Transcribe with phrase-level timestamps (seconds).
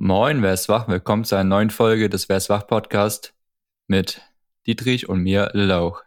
[0.00, 0.86] Moin, wer ist wach?
[0.86, 3.34] Willkommen zu einer neuen Folge des Wer ist wach Podcast
[3.88, 4.22] mit
[4.64, 6.02] Dietrich und mir Lauch.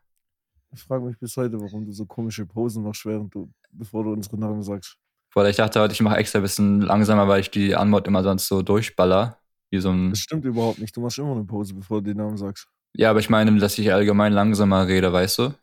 [0.74, 4.14] Ich frage mich bis heute, warum du so komische Posen machst, während du, bevor du
[4.14, 4.96] unsere Namen sagst.
[5.34, 8.24] Weil ich dachte heute, ich mache extra ein bisschen langsamer, weil ich die Anmod immer
[8.24, 9.38] sonst so durchballer.
[9.72, 10.96] Wie so ein Das stimmt überhaupt nicht.
[10.96, 12.70] Du machst immer eine Pose, bevor du den Namen sagst.
[12.94, 15.54] ja, aber ich meine, dass ich allgemein langsamer rede, weißt du?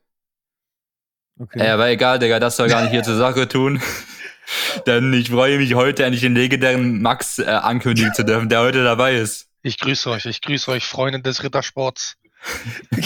[1.41, 1.61] Okay.
[1.61, 3.81] Ey, aber egal, Digga, das soll gar nicht hier zur Sache tun.
[4.87, 8.83] Denn ich freue mich heute endlich den legendären Max äh, ankündigen zu dürfen, der heute
[8.85, 9.47] dabei ist.
[9.63, 12.15] Ich grüße euch, ich grüße euch, Freunde des Rittersports.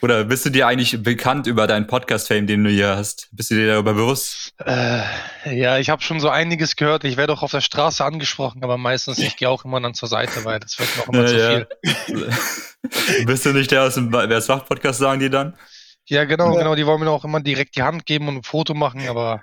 [0.00, 3.28] Oder bist du dir eigentlich bekannt über deinen Podcast-Fame, den du hier hast?
[3.30, 4.52] Bist du dir darüber bewusst?
[4.64, 5.02] Äh,
[5.44, 7.04] ja, ich habe schon so einiges gehört.
[7.04, 10.08] Ich werde auch auf der Straße angesprochen, aber meistens, ich gehe auch immer dann zur
[10.08, 11.68] Seite, weil das wird mir auch immer zu Ja, viel.
[12.08, 13.24] ja.
[13.26, 15.56] Bist du nicht der aus dem Wer ist wach Podcast, sagen die dann?
[16.06, 16.58] Ja, genau, Ja.
[16.58, 16.74] genau.
[16.74, 19.40] Die wollen mir auch immer direkt die Hand geben und ein Foto machen, aber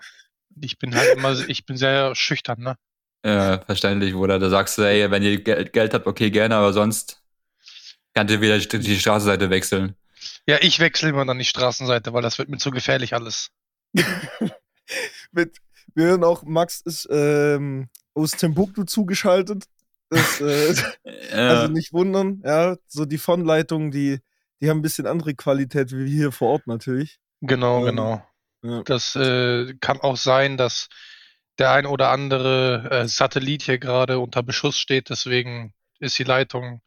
[0.62, 2.76] ich bin halt immer, ich bin sehr schüchtern, ne?
[3.26, 4.40] Ja, verständlich, Bruder.
[4.40, 7.21] Da sagst du, ey, wenn ihr Geld, Geld habt, okay, gerne, aber sonst
[8.13, 9.96] könnt ihr wieder die Straßenseite wechseln.
[10.48, 13.49] Ja, ich wechsle immer dann die Straßenseite, weil das wird mir zu gefährlich alles.
[15.32, 15.57] Mit,
[15.96, 19.66] wir hören auch, Max ist ähm, aus Timbuktu zugeschaltet.
[20.10, 20.73] Das, äh,
[21.04, 22.76] Äh, Also nicht wundern, ja.
[22.88, 24.20] So die Von-Leitungen, die,
[24.62, 27.20] die haben ein bisschen andere Qualität wie wir hier vor Ort natürlich.
[27.41, 28.29] Genau, Ähm, genau.
[28.62, 28.84] Ja.
[28.84, 30.88] Das äh, kann auch sein, dass
[31.57, 36.82] der ein oder andere äh, Satellit hier gerade unter Beschuss steht, deswegen ist die Leitung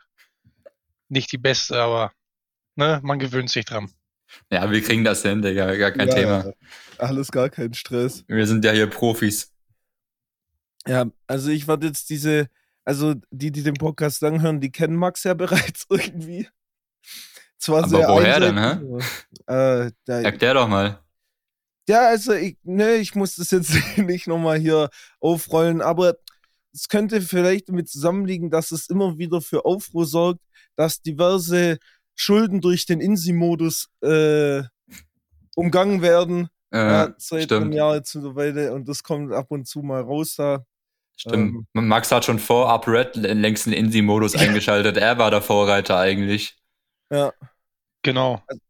[1.09, 2.13] nicht die beste, aber
[2.77, 3.91] ne, man gewöhnt sich dran.
[4.51, 6.53] ja, wir kriegen das hin, Digga, gar kein Ja, Thema.
[6.99, 8.25] Alles gar kein Stress.
[8.29, 9.53] Wir sind ja hier Profis.
[10.87, 12.49] Ja, also ich werde jetzt diese,
[12.85, 16.49] also die, die den Podcast lang hören, die kennen Max ja bereits irgendwie.
[17.59, 18.99] Zwar Aber sehr woher denn, aber,
[19.47, 21.02] Äh, da, Erklär doch mal.
[21.89, 26.15] Ja, also ich, ne, ich muss das jetzt nicht nochmal hier aufrollen, aber
[26.73, 30.41] es könnte vielleicht damit zusammenliegen, dass es immer wieder für Aufruhr sorgt,
[30.77, 31.79] dass diverse
[32.15, 34.63] Schulden durch den INSI-Modus äh,
[35.55, 36.49] umgangen werden.
[36.73, 37.65] Äh, ja, seit stimmt.
[37.65, 40.65] einem Jahr jetzt mittlerweile und das kommt ab und zu mal raus da.
[41.17, 41.67] Stimmt.
[41.75, 44.97] Max hat schon vor UpRed längst den Insi-Modus eingeschaltet.
[44.97, 46.57] Er war der Vorreiter eigentlich.
[47.11, 47.33] Ja.
[48.03, 48.43] Genau.
[48.47, 48.61] Also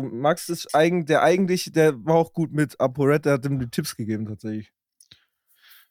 [0.00, 3.68] Max ist eigen, der eigentlich, der war auch gut mit ApoRed, der hat ihm die
[3.68, 4.72] Tipps gegeben tatsächlich.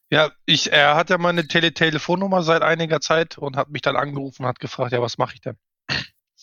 [0.09, 3.96] Ja, ich, er hat ja meine Tele Telefonnummer seit einiger Zeit und hat mich dann
[3.96, 5.57] angerufen und hat gefragt, ja, was mache ich denn?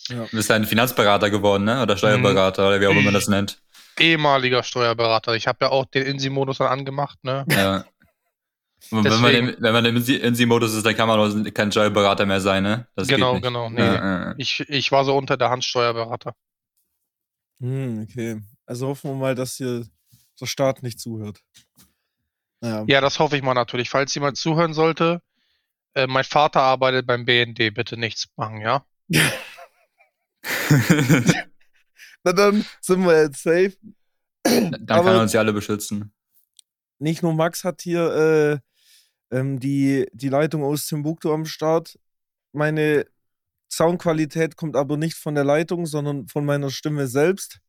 [0.07, 1.83] Du bist ein Finanzberater geworden, ne?
[1.83, 3.61] Oder Steuerberater, oder wie auch immer man das nennt.
[3.99, 5.35] Ehemaliger Steuerberater.
[5.35, 7.45] Ich habe ja auch den Insi-Modus dann angemacht, ne?
[7.49, 7.85] Ja.
[8.91, 11.71] Und wenn man, im, wenn man im Insi- Insi-Modus ist, dann kann man auch kein
[11.71, 12.87] Steuerberater mehr sein, ne?
[12.95, 13.43] Das geht genau, nicht.
[13.43, 13.69] genau.
[13.69, 14.35] Nee, Ja, ja, ja.
[14.37, 16.33] Ich, ich war so unter der Hand Steuerberater.
[17.61, 18.41] Hm, okay.
[18.65, 19.85] Also hoffen wir mal, dass hier
[20.39, 21.41] der Staat nicht zuhört.
[22.61, 22.85] Naja.
[22.87, 23.89] Ja, das hoffe ich mal natürlich.
[23.89, 25.21] Falls jemand zuhören sollte,
[25.95, 28.85] äh, mein Vater arbeitet beim BND, bitte nichts machen, ja?
[32.23, 33.73] Na dann sind wir jetzt safe.
[34.43, 36.13] Dann kann Aber- er uns ja alle beschützen.
[36.99, 38.61] Nicht nur Max hat hier
[39.31, 41.97] äh, ähm, die, die Leitung aus Timbuktu am Start.
[42.51, 43.05] Meine
[43.71, 47.59] Soundqualität kommt aber nicht von der Leitung, sondern von meiner Stimme selbst.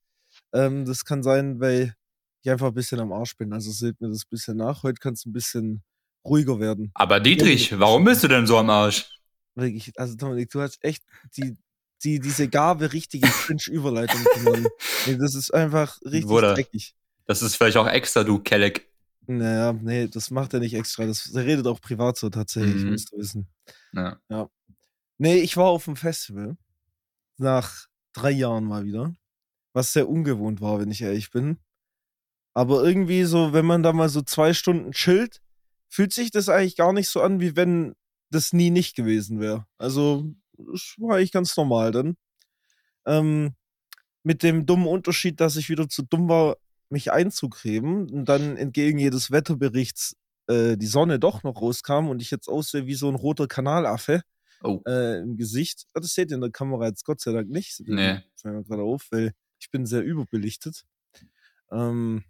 [0.53, 1.95] Ähm, das kann sein, weil
[2.43, 3.53] ich einfach ein bisschen am Arsch bin.
[3.53, 4.83] Also seht mir das ein bisschen nach.
[4.83, 5.83] Heute kann es ein bisschen
[6.25, 6.91] ruhiger werden.
[6.95, 9.11] Aber Dietrich, warum bist du denn so am Arsch?
[9.55, 11.03] Wirklich, also Dominik, du hast echt
[11.37, 11.57] die,
[12.03, 14.67] die, diese Gabe, richtige Cringe-Überleitung zu machen.
[15.07, 16.55] Nee, das ist einfach richtig Bruder.
[16.55, 16.95] dreckig.
[17.27, 18.87] Das ist vielleicht auch extra, du Kelleck.
[19.27, 21.07] Naja, nee, das macht er nicht extra.
[21.07, 22.91] Das, der redet auch privat so tatsächlich, Mhm.
[22.91, 23.49] musst du wissen.
[23.93, 24.19] Ja.
[25.23, 26.57] Nee, ich war auf dem Festival.
[27.37, 29.15] Nach drei Jahren mal wieder.
[29.75, 31.59] Was sehr ungewohnt war, wenn ich ehrlich bin.
[32.55, 35.43] Aber irgendwie so, wenn man da mal so zwei Stunden chillt,
[35.91, 37.95] fühlt sich das eigentlich gar nicht so an, wie wenn
[38.31, 39.67] das nie nicht gewesen wäre.
[39.77, 40.25] Also,
[40.57, 42.17] das war eigentlich ganz normal dann.
[43.05, 43.55] Ähm,
[44.23, 46.57] mit dem dummen Unterschied, dass ich wieder zu dumm war,
[46.89, 50.17] mich einzucremen und dann entgegen jedes Wetterberichts
[50.47, 54.23] äh, die Sonne doch noch rauskam und ich jetzt aussehe wie so ein roter Kanalaffe
[54.63, 54.83] Oh.
[54.87, 55.87] äh, im Gesicht.
[55.95, 57.81] Ah, Das seht ihr in der Kamera jetzt Gott sei Dank nicht.
[57.87, 58.21] Nee.
[58.37, 60.85] fällt mir gerade auf, weil ich bin sehr überbelichtet.
[61.71, 62.25] Ähm,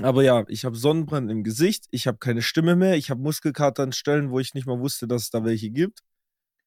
[0.00, 3.82] aber ja, ich habe Sonnenbrand im Gesicht, ich habe keine Stimme mehr, ich habe Muskelkater
[3.82, 6.00] an Stellen, wo ich nicht mal wusste, dass es da welche gibt.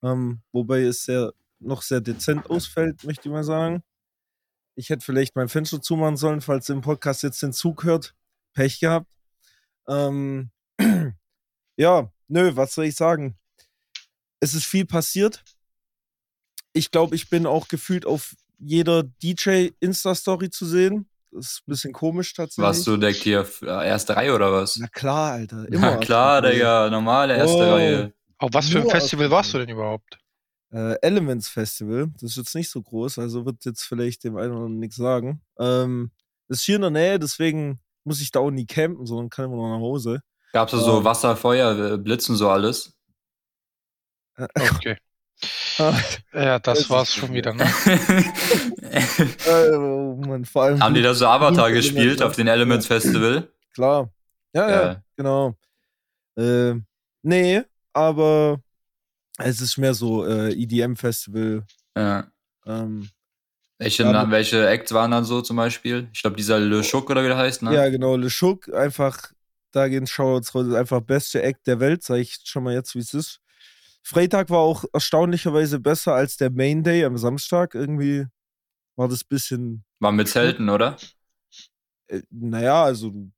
[0.03, 3.83] Ähm, wobei es sehr, noch sehr dezent ausfällt, möchte ich mal sagen.
[4.75, 8.13] Ich hätte vielleicht mein Fenster zumachen sollen, falls ihr im Podcast jetzt den Zug hört.
[8.53, 9.07] Pech gehabt.
[9.87, 10.51] Ähm,
[11.77, 13.37] ja, nö, was soll ich sagen?
[14.45, 15.43] Es ist viel passiert.
[16.71, 21.09] Ich glaube, ich bin auch gefühlt auf jeder DJ-Insta-Story zu sehen.
[21.31, 22.63] Das ist ein bisschen komisch tatsächlich.
[22.63, 24.77] Warst du direkt hier äh, erste Reihe oder was?
[24.77, 25.67] Na klar, Alter.
[25.67, 25.91] Immer.
[25.91, 26.43] Na klar.
[26.43, 27.73] Digga, normale erste Oh.
[27.73, 28.13] Reihe.
[28.37, 30.19] Auf was für ein Nur Festival warst du denn überhaupt?
[30.71, 34.51] Äh, Elements Festival, das ist jetzt nicht so groß, also wird jetzt vielleicht dem einen
[34.51, 35.41] oder anderen nichts sagen.
[35.57, 36.11] Ähm,
[36.49, 39.45] das ist hier in der Nähe, deswegen muss ich da auch nie campen, sondern kann
[39.45, 40.21] immer noch nach Hause.
[40.53, 41.03] Gab's da so Ähm.
[41.03, 42.93] Wasser, Feuer, äh, Blitz und so alles?
[44.75, 44.97] Okay.
[45.77, 45.93] Ah,
[46.33, 47.63] Ja, das Das war's schon wieder, ne?
[49.45, 50.81] äh, oh Mann, vor allem.
[50.81, 52.25] Haben die da so Avatar gespielt ja.
[52.25, 53.49] auf den Elements Festival?
[53.73, 54.09] Klar.
[54.53, 55.03] Ja, ja, Geil.
[55.17, 55.55] genau.
[56.37, 56.75] Äh,
[57.21, 57.61] nee,
[57.91, 58.61] aber
[59.37, 61.65] es ist mehr so äh, EDM-Festival.
[61.97, 62.27] Ja.
[62.65, 63.09] Ähm,
[63.77, 66.07] Welche, Ja, welche Acts waren dann so zum Beispiel?
[66.13, 67.73] Ich glaube, dieser Le Chouk oder wie der heißt, ne?
[67.73, 68.15] Ja, genau.
[68.15, 69.33] Le Chouk, einfach,
[69.71, 70.63] da gehen Shoutouts raus.
[70.63, 73.41] Das ist Einfach beste Act der Welt, sag ich schon mal jetzt, wie es ist.
[74.07, 77.73] Freitag war auch erstaunlicherweise besser als der Main Day am Samstag.
[77.73, 78.25] Irgendwie
[78.95, 80.95] war das bisschen, War mit Zelten, oder?
[82.07, 83.31] äh, naja, also du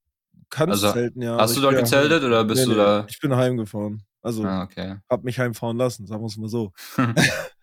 [0.50, 1.38] kannst Also, zelten, ja.
[1.38, 3.06] Hast du dort gezeltet heim- oder bist Nee, du nee, da?
[3.08, 4.04] Ich bin heimgefahren.
[4.22, 4.98] Also Ah, okay.
[5.10, 6.74] hab mich heimfahren lassen, sagen wir es mal so.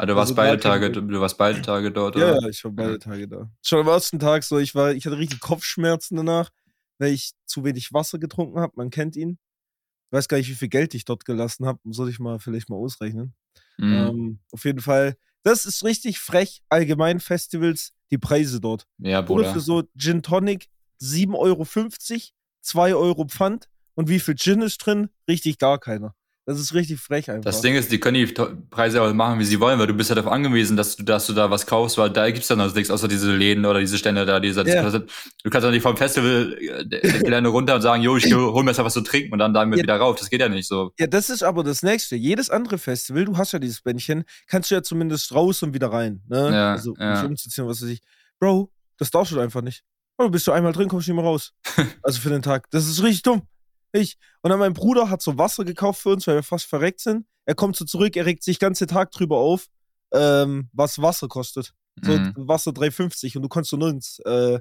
[0.00, 2.40] Ah, du warst Also beide Tage, du warst beide Tage dort, Ja, oder?
[2.40, 3.50] ja, ich war beide Tage da.
[3.64, 6.50] Schon am ersten Tag so, ich war, ich hatte richtig Kopfschmerzen danach,
[6.98, 8.72] weil ich zu wenig Wasser getrunken habe.
[8.76, 9.38] Man kennt ihn.
[10.10, 11.78] Ich weiß gar nicht, wie viel Geld ich dort gelassen habe.
[11.90, 13.34] Soll ich mal vielleicht mal ausrechnen.
[13.76, 13.92] Mhm.
[13.92, 16.62] Ähm, auf jeden Fall, das ist richtig frech.
[16.70, 18.86] Allgemein Festivals, die Preise dort.
[18.98, 19.52] ja, Oder Bruder.
[19.52, 20.68] für so Gin Tonic
[21.00, 21.64] 7,50 Euro,
[22.62, 23.68] 2 Euro Pfand.
[23.94, 25.10] Und wie viel Gin ist drin?
[25.28, 26.14] Richtig gar keiner.
[26.48, 27.44] Das ist richtig frech einfach.
[27.44, 28.32] Das Ding ist, die können die
[28.70, 31.26] Preise auch machen, wie sie wollen, weil du bist ja darauf angewiesen, dass du, dass
[31.26, 33.98] du da was kaufst, weil da gibt's dann also nichts, außer diese Läden oder diese
[33.98, 34.90] Stände da, diese, Ja.
[34.90, 38.70] du kannst doch nicht vom Festival äh, Gelände runter und sagen, jo, ich hol mir
[38.70, 39.82] jetzt was zu trinken und dann damit Ja.
[39.82, 40.16] wieder rauf.
[40.16, 40.90] Das geht ja nicht so.
[40.98, 42.16] Ja, das ist aber das nächste.
[42.16, 45.92] Jedes andere Festival, du hast ja dieses Bändchen, kannst du ja zumindest raus und wieder
[45.92, 46.22] rein.
[46.28, 46.50] Ne?
[46.50, 47.12] Ja, also ja.
[47.12, 48.00] nicht umzuziehen, was weiß ich.
[48.40, 49.82] Bro, das darfst du einfach nicht.
[50.16, 51.52] Bro, bist du einmal drin, kommst du nicht mehr raus.
[52.02, 52.70] also für den Tag.
[52.70, 53.42] Das ist richtig dumm.
[53.92, 54.16] Ich.
[54.42, 57.26] Und dann mein Bruder hat so Wasser gekauft für uns, weil wir fast verreckt sind.
[57.46, 59.66] Er kommt so zurück, er regt sich den ganzen Tag drüber auf,
[60.12, 61.72] ähm, was Wasser kostet.
[62.02, 62.32] So Mhm.
[62.36, 64.60] Wasser 3,50 und du kannst so nirgends äh,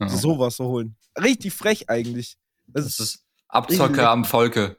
[0.00, 0.08] Ja.
[0.08, 0.96] so Wasser holen.
[1.18, 2.36] Richtig frech eigentlich.
[2.66, 4.76] Das, Das ist, Abzocke am Volke.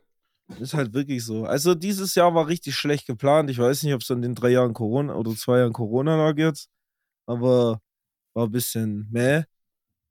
[0.59, 1.45] ist halt wirklich so.
[1.45, 3.49] Also dieses Jahr war richtig schlecht geplant.
[3.49, 6.37] Ich weiß nicht, ob es an den drei Jahren Corona oder zwei Jahren Corona lag
[6.37, 6.69] jetzt.
[7.25, 7.81] Aber
[8.33, 9.43] war ein bisschen meh.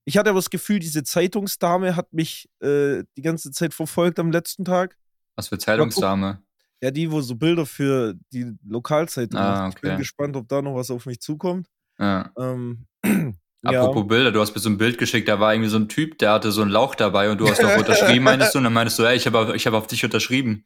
[0.09, 4.31] Ich hatte aber das Gefühl, diese Zeitungsdame hat mich äh, die ganze Zeit verfolgt am
[4.31, 4.97] letzten Tag.
[5.35, 6.43] Was für Zeitungsdame.
[6.81, 9.77] Ja, die, wo so Bilder für die Lokalzeitung Ah, macht.
[9.79, 11.67] Ich bin gespannt, ob da noch was auf mich zukommt.
[11.99, 12.31] Ja.
[12.39, 12.87] Ähm,
[13.65, 16.19] Apropos Bilder, du hast mir so ein Bild geschickt, da war irgendwie so ein Typ,
[16.19, 18.59] der hatte so einen Lauch dabei und du hast auch unterschrieben, meinst du?
[18.59, 20.65] Und dann meinst du, ey, ich habe ich hab auf dich unterschrieben.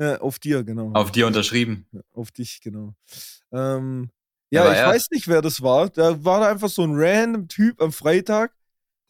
[0.00, 0.90] ja, auf dir, genau.
[0.94, 1.86] Auf dir unterschrieben.
[1.92, 2.94] Ja, auf dich, genau.
[3.52, 4.10] Ähm,
[4.50, 5.90] ja, Aber ich er- weiß nicht, wer das war.
[5.90, 8.52] Da war da einfach so ein random Typ am Freitag.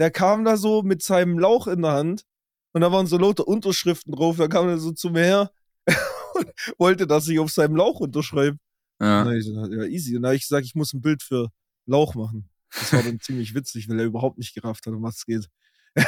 [0.01, 2.25] Der kam da so mit seinem Lauch in der Hand
[2.73, 4.37] und da waren so lauter Unterschriften drauf.
[4.39, 5.51] Da kam er so zu mir her
[6.35, 6.47] und
[6.79, 8.57] wollte, dass ich auf seinem Lauch unterschreibe.
[9.01, 9.23] Ja.
[9.23, 10.17] Und ich ja, easy.
[10.17, 11.49] Und dann habe ich gesagt, ich muss ein Bild für
[11.87, 12.49] Lauch machen.
[12.73, 15.49] Das war dann ziemlich witzig, weil er überhaupt nicht gerafft hat, um was es geht.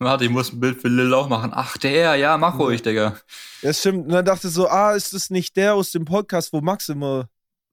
[0.00, 1.50] Warte, ich muss ein Bild für Lil Lauch machen.
[1.52, 2.64] Ach, der, ja, mach Ja.
[2.64, 3.18] ruhig, Digga.
[3.62, 4.04] Ja, stimmt.
[4.06, 6.88] Und dann dachte ich so, ah, ist das nicht der aus dem Podcast, wo Max
[6.88, 7.28] immer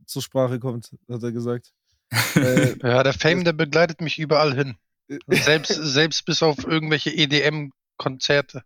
[0.08, 1.72] zur Sprache kommt, hat er gesagt.
[2.36, 4.76] äh, Ja, der Fame, der begleitet mich überall hin.
[5.28, 8.64] Selbst, selbst bis auf irgendwelche EDM-Konzerte.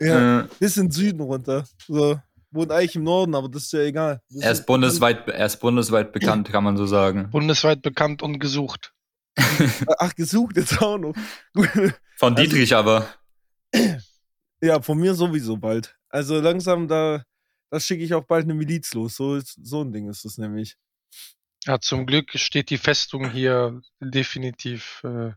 [0.00, 0.40] ja.
[0.40, 1.66] Äh, bis in den Süden runter.
[1.86, 4.20] So, wohnt eigentlich im Norden, aber das ist ja egal.
[4.30, 7.30] Das er ist bundesweit, er ist bundesweit bekannt, kann man so sagen.
[7.30, 8.92] Bundesweit bekannt und gesucht.
[9.98, 11.14] Ach, gesucht jetzt auch noch.
[12.16, 13.06] Von Also- Dietrich aber.
[14.60, 15.94] ja, von mir sowieso bald.
[16.08, 17.22] Also langsam, da,
[17.70, 19.16] da schicke ich auch bald eine Miliz los.
[19.16, 20.76] So, so ein Ding ist das nämlich.
[21.64, 25.32] Ja, zum Glück steht die Festung hier definitiv, äh,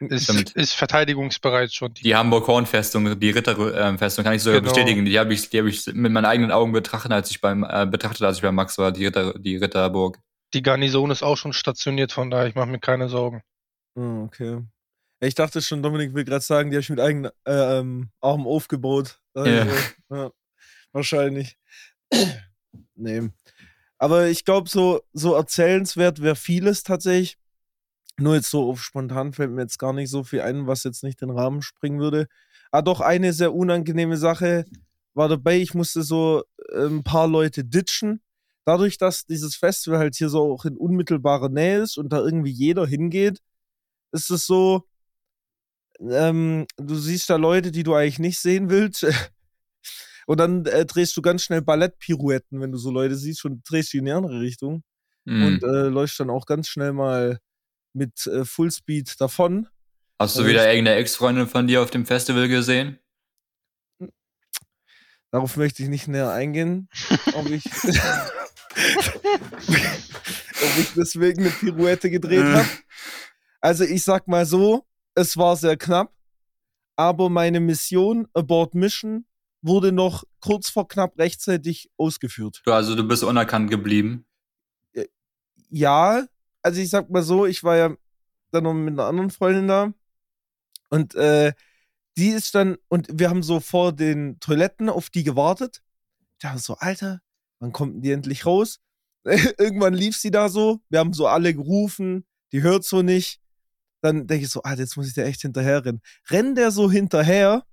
[0.00, 0.52] ist, Stimmt.
[0.52, 1.92] ist verteidigungsbereit schon.
[1.94, 4.72] Die Hamburg-Horn-Festung, die Ritterfestung, kann ich sogar Genau.
[4.72, 5.04] bestätigen.
[5.04, 7.86] Die habe ich, die hab ich mit meinen eigenen Augen betrachtet, als ich beim, äh,
[7.86, 10.18] betrachtet, als ich bei Max war, die, Ritter, die Ritterburg.
[10.54, 13.42] Die Garnison ist auch schon stationiert, von daher, ich mache mir keine Sorgen.
[13.96, 14.62] Ah, okay.
[15.20, 18.46] Ich dachte schon, Dominik will gerade sagen, die habe ich mit eigenen äh, ähm, Armen
[18.46, 19.20] aufgebaut.
[19.34, 19.66] Also, Ja.
[20.10, 20.30] ja,
[20.92, 21.56] wahrscheinlich.
[22.94, 23.28] nee.
[23.98, 27.36] Aber ich glaube, so, so erzählenswert wäre vieles tatsächlich.
[28.18, 31.02] Nur jetzt so auf spontan fällt mir jetzt gar nicht so viel ein, was jetzt
[31.02, 32.26] nicht den Rahmen springen würde.
[32.70, 34.64] Ah, doch eine sehr unangenehme Sache
[35.14, 35.58] war dabei.
[35.58, 38.20] Ich musste so äh, ein paar Leute ditchen.
[38.64, 42.50] Dadurch, dass dieses Festival halt hier so auch in unmittelbarer Nähe ist und da irgendwie
[42.50, 43.40] jeder hingeht,
[44.12, 44.84] ist es so,
[46.00, 49.06] ähm, du siehst da Leute, die du eigentlich nicht sehen willst.
[50.26, 53.92] Und dann äh, drehst du ganz schnell Ballettpirouetten, wenn du so Leute siehst und drehst
[53.92, 54.84] die in die andere Richtung.
[55.24, 55.42] Mhm.
[55.44, 57.40] Und äh, läufst dann auch ganz schnell mal
[57.92, 59.68] mit äh, Fullspeed davon.
[60.18, 62.98] Hast du also wieder ich- irgendeine Ex-Freundin von dir auf dem Festival gesehen?
[65.32, 66.88] Darauf möchte ich nicht näher eingehen,
[67.34, 67.64] ob ich,
[70.62, 72.54] ob ich deswegen eine Pirouette gedreht Äh.
[72.54, 72.68] habe.
[73.60, 76.12] Also ich sag mal so, es war sehr knapp,
[76.96, 79.24] aber meine Mission, Abort Mission,
[79.62, 82.62] wurde noch kurz vor knapp rechtzeitig ausgeführt.
[82.64, 84.24] Du, also du bist unerkannt geblieben.
[85.68, 86.26] Ja,
[86.62, 87.94] also ich sag mal so, ich war ja
[88.50, 89.92] dann noch mit einer anderen Freundin da
[90.90, 91.52] und äh,
[92.16, 95.82] die ist dann, und wir haben so vor den Toiletten auf die gewartet.
[96.40, 97.20] Da so, Alter,
[97.60, 98.80] wann kommt denn die endlich raus?
[99.24, 103.40] Irgendwann lief sie da so, wir haben so alle gerufen, die hört so nicht.
[104.02, 106.00] Dann denke ich so, Alter, jetzt muss ich da echt hinterher rennen.
[106.30, 107.64] Renn der so hinterher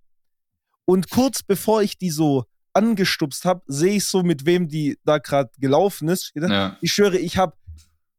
[0.86, 5.18] und kurz bevor ich die so angestupst habe, sehe ich so, mit wem die da
[5.18, 6.32] gerade gelaufen ist.
[6.36, 6.78] Ja.
[6.82, 7.58] Ich schwöre, ich habe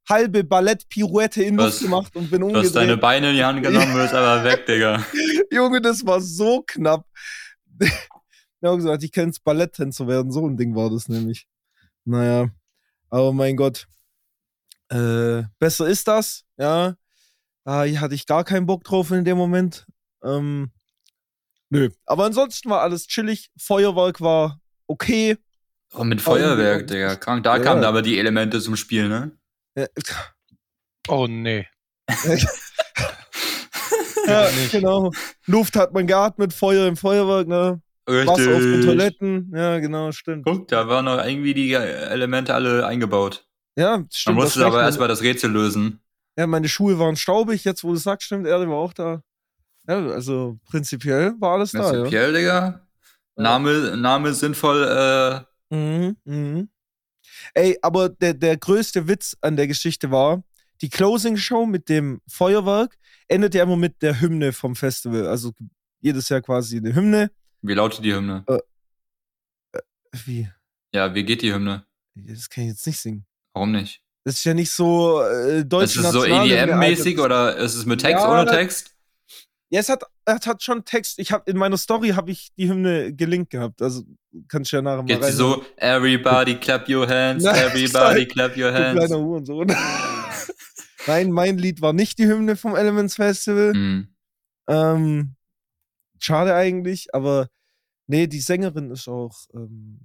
[0.08, 3.00] halbe Ballett-Pirouette in Luft gemacht und bin Du hast deine umgedreht.
[3.00, 5.04] Beine in die Hand genommen, bist aber weg, Digga.
[5.50, 7.06] Junge, das war so knapp.
[8.60, 10.32] Ja, gesagt, ich kann jetzt Balletttänzer werden.
[10.32, 11.46] So ein Ding war das nämlich.
[12.04, 12.48] Naja,
[13.08, 13.86] aber mein Gott.
[14.88, 16.96] Äh, besser ist das, ja.
[17.64, 19.86] Da hatte ich gar keinen Bock drauf in dem Moment.
[20.24, 20.72] Ähm,
[21.70, 21.90] nö.
[22.04, 23.50] Aber ansonsten war alles chillig.
[23.56, 25.36] Feuerwerk war okay.
[25.92, 27.14] Oh, mit Feuerwerk, Digga.
[27.14, 27.44] Krank.
[27.44, 27.62] Da Ja.
[27.62, 29.37] kamen aber die Elemente zum Spiel, ne?
[29.74, 29.86] Äh,
[31.08, 31.66] Oh nee.
[34.26, 34.72] ja, nicht.
[34.72, 35.10] genau.
[35.46, 37.80] Luft hat man geatmet, Feuer im Feuerwerk, ne?
[38.06, 38.84] Wasser auf den Richtig.
[38.86, 39.52] Toiletten.
[39.54, 40.44] Ja, genau, stimmt.
[40.46, 43.46] Guck, da waren noch irgendwie die Elemente alle eingebaut.
[43.76, 44.36] Ja, Man stimmt.
[44.36, 46.00] musste das aber erstmal das Rätsel lösen.
[46.38, 49.22] Ja, meine Schuhe waren staubig, jetzt wo du sagst, stimmt, Erde war auch da.
[49.88, 51.90] Ja, also prinzipiell war alles da, ja.
[51.90, 52.80] Prinzipiell, Digga.
[53.36, 54.84] Name, Name sinnvoll,
[55.70, 56.70] äh, Mhm, mhm.
[57.54, 60.42] Ey, aber der, der größte Witz an der Geschichte war,
[60.80, 65.26] die Closing-Show mit dem Feuerwerk endet ja immer mit der Hymne vom Festival.
[65.26, 65.52] Also
[66.00, 67.30] jedes Jahr quasi eine Hymne.
[67.62, 68.44] wie lautet die Hymne?
[70.24, 70.48] Wie?
[70.94, 71.84] Ja, wie geht die Hymne?
[72.14, 73.26] Das kann ich jetzt nicht singen.
[73.52, 74.00] Warum nicht?
[74.24, 77.24] Das ist ja nicht so äh, Ist deutsche es so EDM-mäßig Alter.
[77.24, 78.94] oder ist es mit Text, Ja, ohne Text?
[79.70, 80.02] Ja, es hat,
[80.36, 81.18] es hat schon Text.
[81.18, 83.80] Ich habe in meiner Story habe ich die Hymne gelinkt gehabt.
[83.82, 84.02] Also
[84.48, 85.62] kannst du ja nachher mal Geht sie reinhören.
[85.62, 88.98] so, everybody clap your hands, Nein, everybody clap your Du hands.
[89.06, 89.66] kleiner Hurensohn.
[91.06, 93.72] Nein, mein Lied war nicht die Hymne vom Elements Festival.
[93.72, 94.08] Hm.
[94.68, 95.34] Ähm,
[96.20, 97.48] schade eigentlich, aber
[98.06, 100.00] nee, die Sängerin ist auch ähm,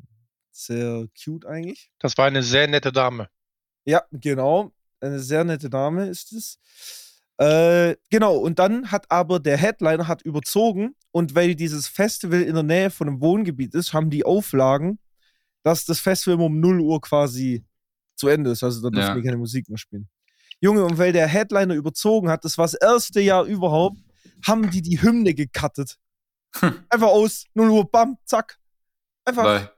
[0.51, 1.91] sehr cute eigentlich.
[1.99, 3.27] Das war eine sehr nette Dame.
[3.85, 4.71] Ja, genau.
[5.01, 6.59] Eine sehr nette Dame ist es.
[7.37, 12.53] Äh, genau, und dann hat aber der Headliner hat überzogen und weil dieses Festival in
[12.53, 14.99] der Nähe von einem Wohngebiet ist, haben die Auflagen,
[15.63, 17.65] dass das Festival um 0 Uhr quasi
[18.15, 18.63] zu Ende ist.
[18.63, 19.15] Also da dürfen Ja.
[19.15, 20.07] die keine Musik mehr spielen.
[20.61, 23.97] Junge, und weil der Headliner überzogen hat, das war das erste Jahr überhaupt,
[24.45, 25.97] haben die die Hymne gecuttet.
[26.59, 26.75] Hm.
[26.89, 28.59] Einfach aus, 0 Uhr, bam, zack.
[29.25, 29.43] Einfach.
[29.43, 29.71] Weil,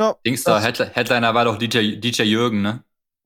[0.00, 2.82] ja, Dings da, Headliner war doch DJ, DJ Jürgen, ne?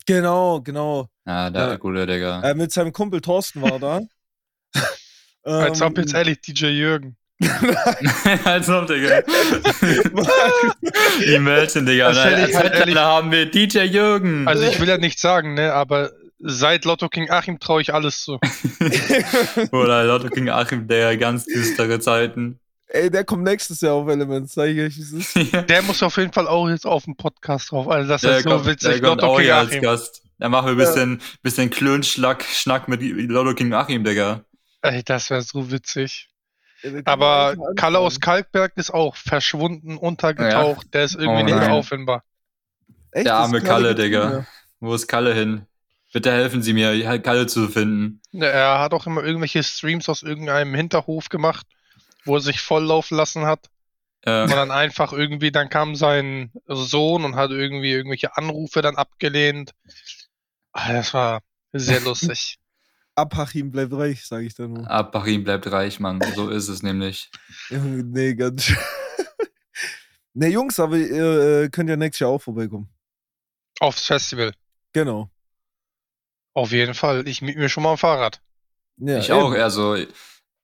[0.07, 1.09] Genau, genau.
[1.27, 1.77] Ja, der Ja.
[1.77, 2.43] gute Digga.
[2.43, 4.01] Äh, mit seinem Kumpel Thorsten war da.
[5.45, 7.17] Als ob Ähm, jetzt ehrlich DJ Jürgen.
[8.45, 9.19] Als ob, Digga.
[11.27, 12.13] Imagine, Digga.
[12.13, 14.47] Das hätte ich Als halt ehrlich- haben wir DJ Jürgen.
[14.49, 18.23] Also ich will ja nicht sagen, ne, aber seit Lotto King Achim traue ich alles
[18.23, 18.39] zu.
[19.73, 22.59] Oder Lotto King Achim, der ganz düstere Zeiten.
[22.89, 25.35] Ey, der kommt nächstes Jahr auf Elements, sag ich euch, wie es ist.
[25.53, 27.89] Ja, Der muss auf jeden Fall auch jetzt auf dem Podcast drauf.
[27.89, 28.91] Also das der ist so kommt, witzig.
[28.91, 29.83] der kommt Lotto auch King hier als Achim.
[29.83, 30.23] Gast.
[30.43, 34.45] Da machen wir ein bisschen, bisschen Klönschlack, Schnack mit Lotto King Achim, Digga.
[34.81, 36.31] Ey, das wäre so witzig.
[36.83, 38.19] Ja, Aber Kalle aus.
[38.19, 40.93] Kalkberg ist auch verschwunden, untergetaucht.
[40.95, 41.71] Der ist irgendwie Oh nicht nein.
[41.71, 42.25] auffindbar.
[43.13, 44.29] Echt, Der arme Kalle, Digga.
[44.31, 44.47] mehr.
[44.81, 45.65] Wo ist Kalle hin?
[46.13, 48.21] Bitte helfen Sie mir, Kalle zu finden.
[48.33, 51.69] Ne, Er hat auch immer irgendwelche Streams aus irgendeinem Hinterhof gemacht,
[52.25, 53.67] wo er sich volllaufen lassen hat.
[54.23, 58.97] Äh, Und dann einfach irgendwie, dann kam sein Sohn und hat irgendwie irgendwelche Anrufe dann
[58.97, 59.73] abgelehnt.
[60.73, 61.41] Ah, das war
[61.73, 62.59] sehr lustig.
[63.15, 64.91] Abhachim bleibt reich, sag ich dann nur.
[64.91, 66.21] Abachim bleibt reich, Mann.
[66.35, 67.31] So ist es nämlich.
[67.71, 68.77] Nee, ganz schön.
[70.35, 72.89] Nee, Jungs, aber ihr äh, könnt ja nächstes Jahr auch vorbeikommen.
[73.81, 74.55] Aufs Festival.
[74.95, 75.31] Genau.
[76.55, 77.29] Auf jeden Fall.
[77.29, 78.41] Ich miete mir schon mal ein Fahrrad.
[78.97, 79.39] Ja, ich eben.
[79.39, 79.53] auch.
[79.53, 79.95] Also,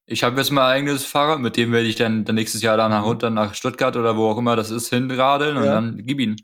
[0.07, 2.91] ich habe jetzt mein eigenes Fahrrad, mit dem werde ich dann, dann nächstes Jahr dann
[2.93, 5.75] nach runter nach Stuttgart oder wo auch immer das ist, hinradeln und Ja.
[5.75, 6.37] dann gib ihn.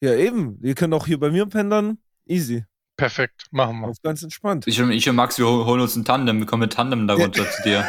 [0.00, 0.58] Ja, eben.
[0.60, 1.98] Ihr könnt auch hier bei mir pendern.
[2.26, 2.64] Easy.
[2.96, 3.46] Perfekt.
[3.50, 3.88] Machen wir.
[3.88, 4.66] Auf ganz entspannt.
[4.66, 7.06] Ich und, ich und Max, wir hol- holen uns ein Tandem, wir kommen mit Tandem
[7.08, 7.84] da runter zu dir.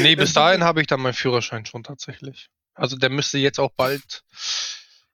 [0.00, 2.48] Nee, bis dahin habe ich dann meinen Führerschein schon tatsächlich.
[2.74, 4.22] Also der müsste jetzt auch bald,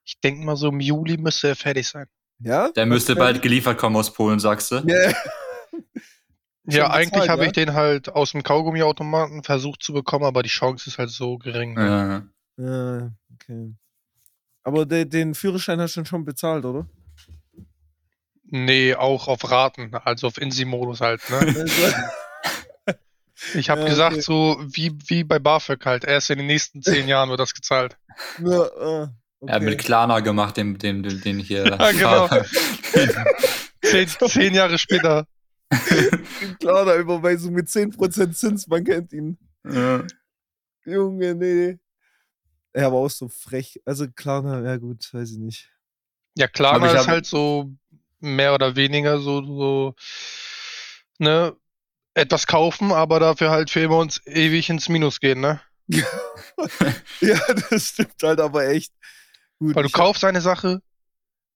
[0.03, 2.07] ich denke mal so im Juli müsste er fertig sein.
[2.39, 2.69] Ja?
[2.71, 4.75] Der müsste bald geliefert kommen aus Polen, sagst du?
[4.85, 5.11] Ja.
[6.67, 7.47] Ja, eigentlich habe ja?
[7.49, 11.37] ich den halt aus dem Kaugummiautomaten versucht zu bekommen, aber die Chance ist halt so
[11.37, 11.77] gering.
[11.77, 12.23] Ja.
[12.57, 13.75] Ja, okay.
[14.63, 16.87] Aber de, den Führerschein hast du schon bezahlt, oder?
[18.47, 21.37] Nee, auch auf Raten, also auf Insi-Modus halt, ne?
[21.55, 22.99] Also,
[23.53, 24.21] Ich habe Ja, gesagt, okay.
[24.21, 27.97] so wie, wie bei BAföG halt, erst in den nächsten zehn Jahren wird das gezahlt.
[28.39, 29.07] ja, äh,
[29.47, 29.83] Er hat mit okay.
[29.83, 31.65] Klarna gemacht, den, den, den, hier.
[31.79, 32.29] Ja, genau.
[33.83, 35.27] Zehn, zehn Jahre später.
[36.59, 39.37] Klar, da Überweisung mit 10% Zins, man kennt ihn.
[39.63, 40.03] ja.
[40.85, 41.79] Junge, nee.
[42.73, 43.81] Er war auch so frech.
[43.85, 45.71] Also klar, na, ja gut, weiß ich nicht.
[46.37, 47.71] Ja, klar, Aber ich ist hab- halt so
[48.19, 49.95] mehr oder weniger so, so,
[51.19, 51.55] ne,
[52.13, 55.61] etwas kaufen, aber dafür halt für immer uns ewig ins Minus gehen, ne?
[57.21, 58.91] Ja, das stimmt halt aber echt.
[59.59, 60.81] Gut, Weil du ich hab- kaufst eine Sache,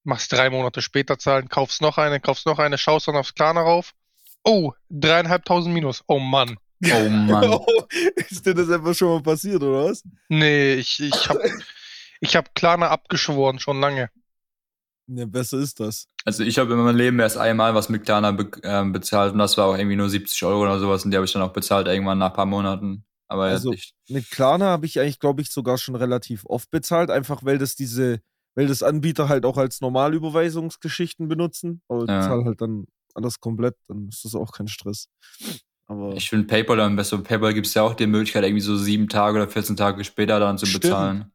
[0.03, 3.61] machst drei Monate später zahlen, kaufst noch eine, kaufst noch eine, schaust dann aufs Klarna
[3.61, 3.93] rauf.
[4.43, 6.03] Oh, dreieinhalbtausend Minus.
[6.07, 6.57] Oh Mann.
[6.93, 7.49] Oh Mann.
[7.49, 7.65] Oh,
[8.15, 10.01] ist dir das einfach schon mal passiert, oder was?
[10.29, 11.37] Nee, ich, ich hab,
[12.21, 14.09] ich hab Klarna abgeschworen, schon lange.
[15.11, 16.05] Ja, besser ist das.
[16.25, 19.39] Also ich habe in meinem Leben erst einmal was mit Klarna be ähm, bezahlt und
[19.39, 21.53] das war auch irgendwie nur 70 Euro oder sowas und die habe ich dann auch
[21.53, 23.05] bezahlt irgendwann nach ein paar Monaten.
[23.27, 23.93] Aber Also- nicht.
[24.07, 27.75] Mit Klarna habe ich eigentlich, glaube ich, sogar schon relativ oft bezahlt, einfach weil das
[27.75, 28.19] diese,
[28.55, 31.81] weil das Anbieter halt auch als Normalüberweisungsgeschichten benutzen.
[31.87, 32.21] Aber ich Ja.
[32.21, 32.85] zahle halt dann
[33.15, 35.07] alles komplett, dann ist das auch kein Stress.
[35.87, 37.17] Aber Ich finde PayPal dann besser.
[37.17, 40.39] PayPal gibt es ja auch die Möglichkeit, irgendwie so sieben Tage oder 14 Tage später
[40.39, 40.83] dann zu Stimmt.
[40.83, 41.31] bezahlen.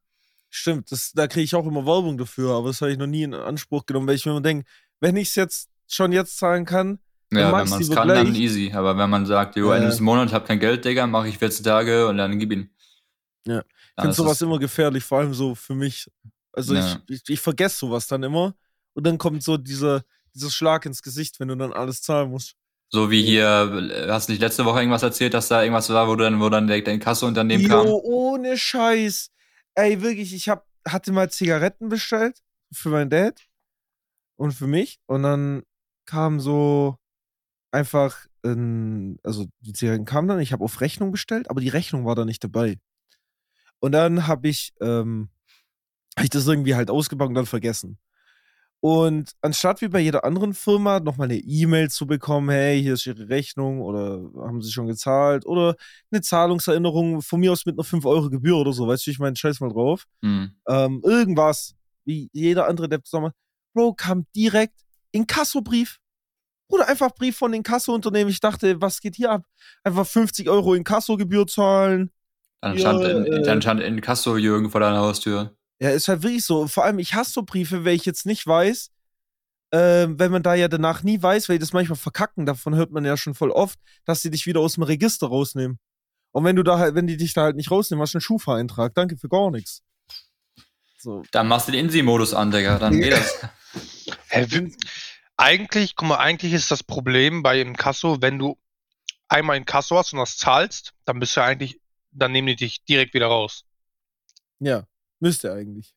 [0.56, 3.25] Stimmt, das, da kriege ich auch immer Werbung dafür, aber das habe ich noch nie
[3.25, 4.64] in Anspruch genommen, weil ich mir immer denke,
[5.00, 8.25] wenn ich es jetzt schon jetzt zahlen kann, Dann Ja, wenn man es kann, gleich.
[8.25, 8.70] dann easy.
[8.73, 9.76] Aber wenn man sagt, jo, Ja.
[9.78, 12.70] Ende des Monats hab kein Geld, Digga, mache ich 14 Tage und dann gib ihn.
[13.46, 13.64] Ja.
[13.96, 16.08] Ich finde sowas immer gefährlich, vor allem so für mich.
[16.52, 17.00] Also Ja.
[17.08, 18.54] ich, ich, ich vergesse sowas dann immer
[18.92, 22.54] und dann kommt so dieser, dieser Schlag ins Gesicht, wenn du dann alles zahlen musst.
[22.90, 26.06] So wie hier, äh, hast du nicht letzte Woche irgendwas erzählt, dass da irgendwas war,
[26.06, 27.87] wo dann, wo dann der, der Kasseunternehmen kam?
[27.88, 29.30] Jo, ohne Scheiß.
[29.76, 33.48] Ey, wirklich, ich hab, hatte mal Zigaretten bestellt für meinen Dad
[34.36, 35.62] und für mich und dann
[36.06, 36.96] kam so
[37.72, 42.04] einfach, ein, also die Zigaretten kamen dann, ich habe auf Rechnung bestellt, aber die Rechnung
[42.04, 42.78] war da nicht dabei.
[43.80, 45.30] Und dann habe ich, ähm,
[46.16, 47.98] hab ich das irgendwie halt ausgepackt und dann vergessen.
[48.85, 53.07] Und anstatt wie bei jeder anderen Firma nochmal eine E-Mail zu bekommen, hey, hier ist
[53.07, 55.75] Ihre Rechnung oder haben Sie schon gezahlt oder
[56.11, 59.61] eine Zahlungserinnerung von mir aus mit einer 5-Euro-Gebühr oder so, weißt du, ich meine, scheiß
[59.61, 60.05] mal drauf.
[60.23, 60.55] Hm.
[60.68, 63.33] Ähm, irgendwas, wie jeder andere Depp Sommer.
[63.73, 64.79] Bro, kam direkt
[65.12, 65.97] Inkassobrief.
[66.68, 68.29] Oder einfach Brief von Inkasso-Unternehmen.
[68.29, 69.47] Ich dachte, was geht hier ab?
[69.83, 72.11] Einfach 50 Euro Inkassogebühr zahlen.
[72.61, 75.57] Dann, Ja, stand in, äh, dann stand in Kasso Jürgen vor deiner Haustür.
[75.80, 76.66] Ja, ist halt wirklich so.
[76.68, 78.90] Vor allem, ich hasse so Briefe, weil ich jetzt nicht weiß,
[79.72, 82.92] ähm, wenn man da ja danach nie weiß, weil die das manchmal verkacken, davon hört
[82.92, 85.78] man ja schon voll oft, dass sie dich wieder aus dem Register rausnehmen.
[86.30, 88.22] Und wenn du da halt, wenn die dich da halt nicht rausnehmen, hast du einen
[88.22, 88.94] Schufa-Eintrag.
[88.94, 89.82] Danke für gar nichts.
[90.98, 91.22] So.
[91.32, 92.78] Dann machst du den Insi-Modus an, Digga.
[92.78, 93.12] Dann geht
[94.30, 94.70] das.
[95.37, 98.56] Eigentlich, guck mal, eigentlich ist das Problem bei Inkasso, wenn du
[99.28, 101.80] einmal Inkasso hast und das zahlst, dann bist du eigentlich,
[102.12, 103.64] dann nehmen die dich direkt wieder raus.
[104.60, 104.87] Ja,
[105.20, 105.94] müsste eigentlich.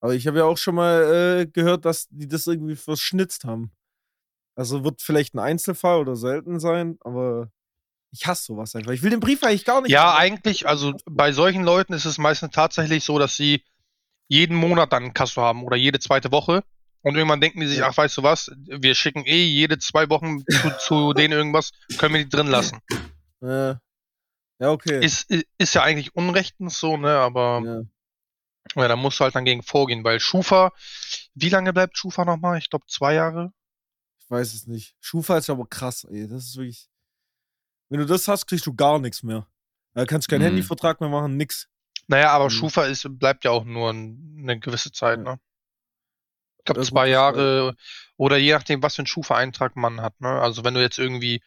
[0.00, 3.72] Aber ich habe ja auch schon mal äh, gehört, dass die das irgendwie verschnitzt haben.
[4.54, 7.50] Also wird vielleicht ein Einzelfall oder selten sein, aber
[8.12, 8.92] ich hasse sowas einfach.
[8.92, 9.90] Ich will den Brief eigentlich gar nicht.
[9.90, 10.18] Ja, haben.
[10.18, 13.64] eigentlich, also bei solchen Leuten ist es meistens tatsächlich so, dass sie
[14.28, 16.62] jeden Monat dann Inkasso haben oder jede zweite Woche.
[17.02, 17.88] Und irgendwann denken die sich, Ja.
[17.88, 22.14] ach, weißt du was, wir schicken eh jede zwei Wochen zu, zu denen irgendwas, können
[22.14, 22.80] wir die drin lassen.
[23.42, 23.74] Äh,
[24.58, 25.04] ja, okay.
[25.04, 27.82] Ist, ist ja eigentlich unrechtens so, ne, aber ja.
[28.74, 30.72] Ja, da musst du halt dann gegen vorgehen, weil Schufa,
[31.34, 32.58] wie lange bleibt Schufa nochmal?
[32.58, 33.52] Ich glaube zwei Jahre.
[34.18, 34.94] Ich weiß es nicht.
[35.00, 36.26] Schufa ist aber krass, ey.
[36.28, 36.88] Das ist wirklich.
[37.88, 39.46] Wenn du das hast, kriegst du gar nichts mehr.
[39.94, 40.46] Da kannst du keinen Mhm.
[40.46, 41.68] Handyvertrag mehr machen, nix.
[42.08, 42.50] Naja, aber Mhm.
[42.50, 45.38] Schufa ist, bleibt ja auch nur ein- eine gewisse Zeit, ne?
[46.58, 47.76] Ich glaube zwei Jahre
[48.16, 50.28] oder je nachdem, was für einen Schufa-Eintrag man hat, ne?
[50.40, 51.40] Also wenn du jetzt irgendwie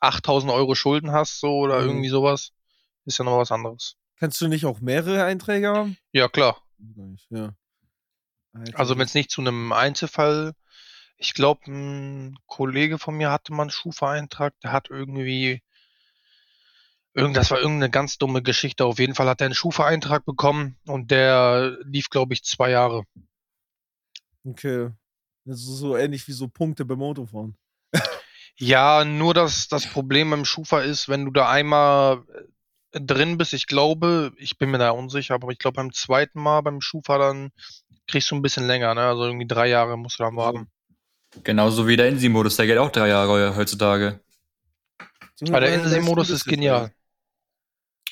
[0.00, 1.88] 8000 Euro Schulden hast, so oder Mhm.
[1.88, 2.50] irgendwie sowas,
[3.06, 3.96] ist ja noch was anderes.
[4.18, 5.96] Kannst du nicht auch mehrere Einträge haben?
[6.12, 6.62] Ja, klar.
[7.30, 7.54] Ja.
[8.74, 10.54] Also wenn es nicht zu einem Einzelfall,
[11.16, 15.62] ich glaube, ein Kollege von mir hatte mal einen Schufa-Eintrag, der hat irgendwie,
[17.14, 18.84] irgend, das war irgendeine ganz dumme Geschichte.
[18.84, 23.04] Auf jeden Fall hat er einen Schufa-Eintrag bekommen und der lief, glaube ich, zwei Jahre.
[24.44, 24.90] Okay.
[25.44, 27.56] Das ist so ähnlich wie so Punkte beim Autofahren.
[28.56, 32.24] Ja, nur dass das Problem beim Schufa ist, wenn du da einmal
[32.92, 36.60] drin bist, ich glaube, ich bin mir da unsicher, aber ich glaube beim zweiten Mal
[36.62, 37.50] beim Schufa dann
[38.06, 39.02] kriegst du ein bisschen länger, ne?
[39.02, 40.70] Also irgendwie drei Jahre musst du dann warten.
[41.44, 44.20] Genauso wie der Insi-Modus, der geht auch drei Jahre heutzutage.
[45.42, 46.92] Aber der Insi-Modus ist genial.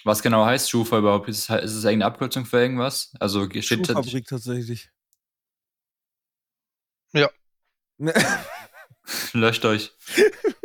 [0.04, 1.28] Was genau heißt Schufa überhaupt?
[1.28, 3.12] Ist es, ist es irgendeine Abkürzung für irgendwas?
[3.18, 4.90] Also steht Schuhfabrik tatsächlich.
[7.12, 7.28] Ja.
[9.32, 9.92] Löscht euch.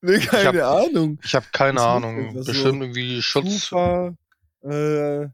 [0.00, 1.18] ne, keine hab- Ahnung.
[1.22, 2.18] Ich habe keine Ahnung.
[2.28, 3.64] einfach so Bestimmt irgendwie Schutz.
[3.66, 4.14] Schufa,
[4.62, 5.28] äh,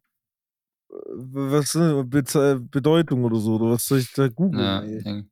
[0.89, 5.03] was ist Be Bedeutung oder so, oder was soll ich da googeln?
[5.05, 5.23] Ja.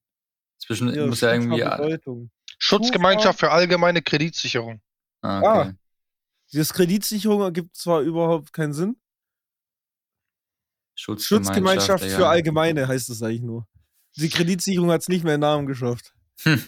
[0.58, 1.62] Zwischen Ja, muss ja irgendwie.
[1.62, 2.30] Ah, Bedeutung.
[2.58, 4.80] Schutzgemeinschaft für allgemeine Kreditsicherung.
[5.22, 5.72] okay.
[6.52, 8.96] Das Kreditsicherung ergibt zwar überhaupt keinen Sinn.
[10.94, 12.16] Schutzgemeinschaft Digga.
[12.16, 13.66] für Allgemeine heißt es eigentlich nur.
[14.16, 16.12] Die Kreditsicherung hat es nicht mehr in Namen geschafft.
[16.42, 16.62] Hm.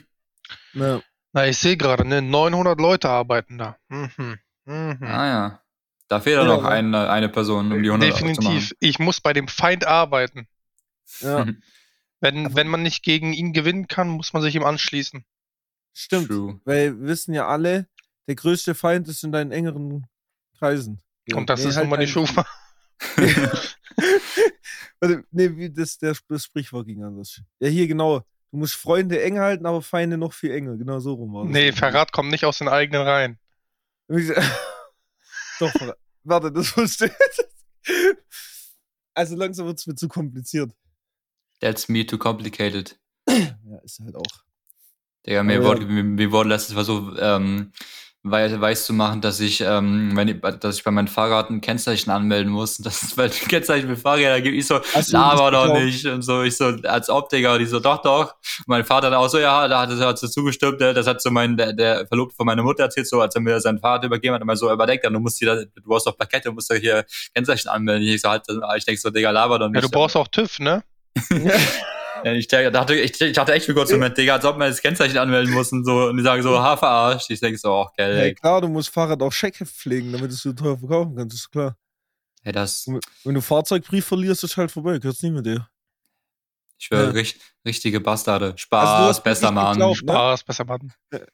[0.72, 1.02] Ja.
[1.34, 3.76] Na, ich sehe gerade, ne, 900 Leute arbeiten da.
[3.88, 4.38] Mhm.
[4.66, 4.98] Mhm.
[5.02, 5.60] Ah ja.
[6.08, 8.72] Da fehlt ja noch eine, eine Person, um die 100 Definitiv.
[8.78, 10.46] Ich muss bei dem Feind arbeiten.
[11.20, 11.44] ja,
[12.20, 15.24] Wenn, Aber- wenn man nicht gegen ihn gewinnen kann, muss man sich ihm anschließen.
[15.92, 16.28] stimmt.
[16.28, 16.60] True.
[16.64, 17.86] Weil wir wissen ja alle,
[18.28, 20.06] der größte Feind ist in deinen engeren
[20.58, 21.02] Kreisen.
[21.26, 22.46] Ja, Und das nee, ist halt nun mal die Schufa.
[25.00, 27.40] Warte, nee, wie das, der, das Sprichwort ging anders.
[27.58, 28.24] Ja, hier genau.
[28.54, 30.76] Du musst Freunde eng halten, aber Feinde noch viel enger.
[30.76, 31.52] Genau so rum das.
[31.52, 33.36] Nee, Verrat kommt nicht aus den eigenen Reihen.
[35.58, 35.98] Doch, Verrat.
[36.22, 38.14] Warte, das wusste ich.
[39.12, 40.70] Also langsam wird es mir zu kompliziert.
[41.58, 42.96] That's me too complicated.
[43.28, 44.44] Ja, ist halt auch.
[45.26, 47.72] Digga, mir, Aber wurde, mir, mir wurde letztens versucht, ähm,
[48.24, 51.60] weiß, weiß zu machen, dass ich, ähm, wenn ich, dass ich bei meinem Fahrrad ein
[51.60, 52.78] Kennzeichen anmelden muss.
[52.84, 54.56] Das ist, weil Kennzeichen für Fahrräder gibt.
[54.56, 56.04] Ich so, du laber doch nicht.
[56.06, 57.54] Und so, ich so, als ob, Digga.
[57.54, 58.34] Und die so, doch, doch.
[58.58, 60.80] Und mein Vater dann auch so, ja, da hat er hat so zugestimmt.
[60.80, 60.92] ne?
[60.92, 63.60] Das hat so mein, der, der Verlobte von meiner Mutter erzählt, so, als er mir
[63.60, 66.48] sein Fahrrad übergeben hat, immer so, überdenkt, dann, du musst hier, du brauchst doch Plakette,
[66.48, 68.06] du musst doch hier Kennzeichen anmelden.
[68.06, 68.44] Ich so, halt,
[68.76, 69.76] ich denk so, Digga, laber doch nicht.
[69.76, 70.82] Ja, du brauchst auch TÜV, ne?
[72.24, 74.80] Ja, ich dachte, ich, ich dachte echt für kurz Moment, Digga, als ob man das
[74.80, 76.06] Kennzeichen anmelden muss und so.
[76.08, 77.30] Und die sagen so, ha, verarscht.
[77.30, 78.34] Ich denke so, ach, Hey, geil.
[78.34, 81.50] klar, du musst Fahrrad auch Scheckheft pflegen, damit du es so teuer verkaufen kannst, ist
[81.52, 81.76] klar.
[82.42, 82.86] Hey, das,
[83.24, 85.68] Wenn du Fahrzeugbrief verlierst, ist halt vorbei, gehört's nicht mit dir.
[86.78, 87.10] ich schwöre, Ja.
[87.10, 88.44] richt, richtige Bastarde.
[88.46, 89.72] Also du Spaß, hast besser, Mann.
[89.72, 90.12] geglaubt, ne?
[90.12, 90.92] Spaß, besser Mann.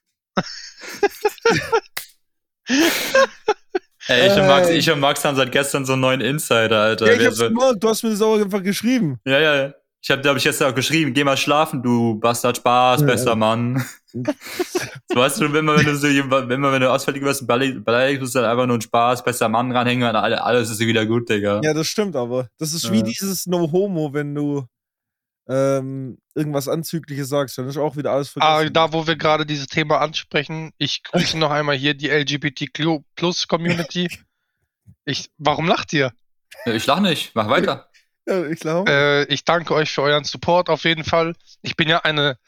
[4.09, 4.79] Ey, ich und, Max, Ey.
[4.79, 7.07] ich und Max haben seit gestern so einen neuen Insider, Alter.
[7.07, 9.21] Ja, ich hab's so, du hast mir das auch einfach geschrieben.
[9.25, 9.75] ja, ja, ja.
[10.03, 13.31] Ich hab, hab ich jetzt auch geschrieben, geh mal schlafen, du Bastard, Spaß, Ja, besser
[13.31, 13.35] ja.
[13.37, 13.85] Mann.
[14.13, 14.23] so,
[15.15, 18.51] weißt du, immer wenn du so, jemand- immer wenn du ausfällig wirst, musst du dann
[18.51, 21.61] einfach nur einen Spaß, besser Mann dranhängen und alle- alles ist wieder gut, Digga.
[21.63, 22.49] Ja, das stimmt aber.
[22.59, 23.03] Das ist wie Ja.
[23.03, 24.65] dieses No-Homo, wenn du
[25.49, 28.73] ähm, irgendwas Anzügliches sagst, dann ist auch wieder alles Ah, vergessen.
[28.73, 33.49] da, wo wir gerade dieses Thema ansprechen, ich grüße noch einmal hier die LGBTQ Plus
[33.49, 34.09] Community.
[35.05, 36.13] Ich, warum lacht ihr?
[36.67, 37.90] Ich lach nicht, mach weiter.
[38.31, 38.91] Ja, ich glaube.
[38.91, 41.35] Äh, ich danke euch für euren Support auf jeden Fall.
[41.63, 42.39] Ich bin ja eine,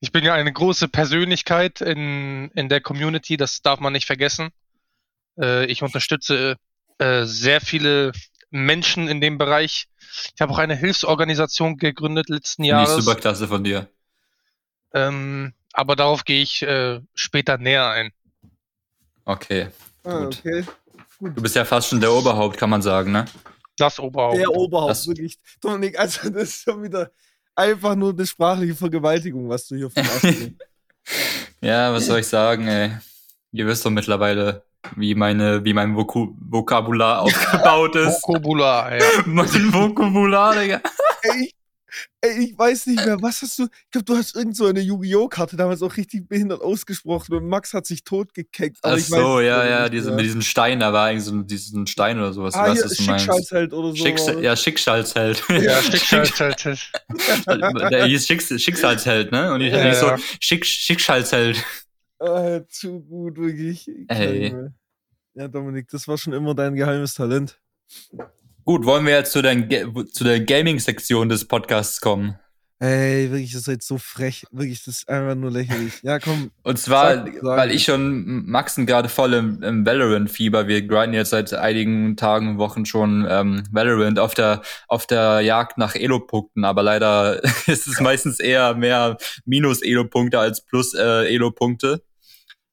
[0.00, 4.50] ich bin ja eine große Persönlichkeit in, in der Community, das darf man nicht vergessen.
[5.38, 6.56] Äh, ich unterstütze
[6.98, 8.12] äh, sehr viele
[8.50, 9.86] Menschen in dem Bereich.
[10.34, 13.04] Ich habe auch eine Hilfsorganisation gegründet letzten Jahres.
[13.04, 13.88] super klasse von dir.
[14.94, 18.12] Ähm, aber darauf gehe ich äh, später näher ein.
[19.26, 19.68] Okay.
[20.04, 20.38] ah, gut.
[20.38, 20.64] okay.
[21.20, 23.24] Du bist ja fast schon der Oberhaupt, kann man sagen, ne?
[23.76, 24.38] Das Oberhaupt.
[24.38, 25.38] Der Oberhaupt, Das- wirklich.
[25.60, 27.10] Dominik, also das ist schon wieder
[27.54, 30.04] einfach nur eine sprachliche Vergewaltigung, was du hier von.
[31.60, 32.90] Ja, was soll ich sagen, ey?
[33.52, 34.64] Ihr wisst doch mittlerweile,
[34.96, 38.22] wie meine, wie mein Voku Vokabular aufgebaut ist.
[38.26, 39.04] Vokabular, ja.
[39.26, 40.80] mein Vokabular, Digga.
[41.22, 41.54] ey, ich,
[42.26, 43.64] ey, ich weiß nicht mehr, was hast du?
[43.64, 45.28] Ich glaube, du hast irgend so eine Yu-Gi-Oh!
[45.28, 48.78] Karte damals auch richtig behindert ausgesprochen und Max hat sich totgekeckt.
[48.82, 51.32] Ach ich weiß so, es ja, ja, diese, mit diesem Stein, da war eigentlich so
[51.32, 52.54] ein- diesen Stein oder sowas.
[52.54, 53.24] ah, ich weiß, hier, was du meinst.
[53.24, 53.96] Schicksalsheld oder so.
[53.96, 55.42] Schicks ja, Schicksalsheld.
[55.48, 56.92] Ja, Schicksalsheld.
[57.90, 59.52] Der hieß Schicks Schicksalsheld, ne?
[59.52, 60.18] Und ich Ja, ja, so, ja.
[60.40, 61.64] Schick Schicksalsheld.
[62.18, 63.90] Ah, zu gut, wirklich.
[64.08, 64.54] Ey.
[65.34, 67.60] Ja, Dominik, das war schon immer dein geheimes Talent.
[68.66, 72.36] Gut, wollen wir jetzt zu, der, Ga- zu der Gaming-Sektion des Podcasts kommen?
[72.78, 74.44] Ey, wirklich, das ist jetzt so frech.
[74.50, 75.94] Wirklich, das ist einfach nur lächerlich.
[76.02, 76.50] Ja, komm.
[76.62, 77.56] Und zwar, Sag- sag.
[77.58, 82.58] weil ich und Maxen gerade voll im, im Valorant-Fieber, wir grinden jetzt seit einigen Tagen,
[82.58, 88.00] Wochen schon ähm, Valorant auf der, auf der Jagd nach Elo-Punkten, aber leider ist es
[88.00, 92.02] meistens eher mehr Minus-Elo-Punkte als Plus-Elo-Punkte.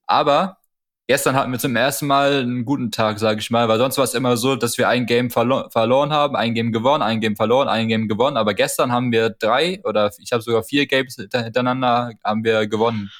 [0.06, 0.58] aber
[1.06, 4.04] gestern hatten wir zum ersten Mal einen guten Tag, sage ich mal, weil sonst war
[4.04, 7.36] es immer so, dass wir ein Game verlo verloren haben, ein Game gewonnen, ein Game
[7.36, 11.16] verloren, ein Game gewonnen, aber gestern haben wir drei oder ich habe sogar vier Games
[11.16, 13.10] hinter- hintereinander haben wir gewonnen.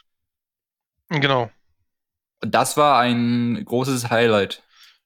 [1.10, 1.50] Genau.
[2.42, 4.62] Und das war ein großes Highlight.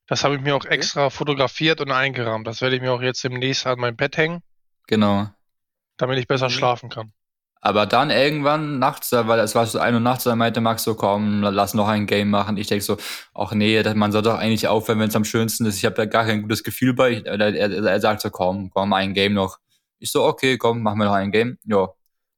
[0.07, 2.47] Das habe ich mir auch extra fotografiert und eingerahmt.
[2.47, 4.41] Das werde ich mir auch jetzt demnächst an mein Bett hängen,
[4.87, 5.29] Genau.
[5.97, 6.53] damit ich besser Mhm.
[6.53, 7.13] schlafen kann.
[7.61, 10.95] Aber dann irgendwann nachts, weil es war so ein Uhr nachts, dann meinte Max so,
[10.95, 12.55] komm, lass noch ein Game machen.
[12.55, 12.97] Ich denk so,
[13.33, 15.77] ach nee, man soll doch eigentlich aufhören, wenn es am schönsten ist.
[15.77, 17.15] Ich habe da gar kein gutes Gefühl bei.
[17.15, 19.57] Er, er, er sagt so, komm, komm, ein Game noch.
[19.99, 21.57] Ich so, okay, komm, machen wir noch ein Game.
[21.65, 21.89] Ja,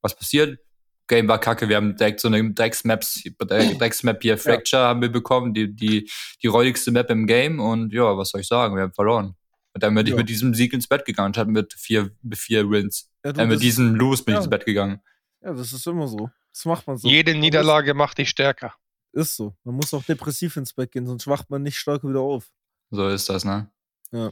[0.02, 0.60] was passiert?
[1.08, 1.70] Game war kacke.
[1.70, 4.88] Wir haben direkt so eine Drecksmaps, Drecksmap hier, Fracture ja.
[4.88, 6.10] haben wir bekommen, die, die,
[6.42, 7.60] die räudigste Map im Game.
[7.60, 8.76] Und ja, was soll ich sagen?
[8.76, 9.36] Wir haben verloren.
[9.74, 10.14] Und dann bin ja.
[10.14, 11.34] ich mit diesem Sieg ins Bett gegangen.
[11.34, 13.10] Ich hatte mit vier, mit vier Wins.
[13.24, 15.00] Ja, äh, mit diesem Lose bin ich ins Bett gegangen.
[15.44, 16.30] Ja, das ist immer so.
[16.54, 17.08] Das macht man so.
[17.08, 18.74] Jede Niederlage macht dich stärker.
[19.14, 19.54] Ist so.
[19.64, 22.46] Man muss auch depressiv ins Bett gehen, sonst wacht man nicht stark wieder auf.
[22.92, 23.70] So ist das, ne?
[24.12, 24.32] Ja.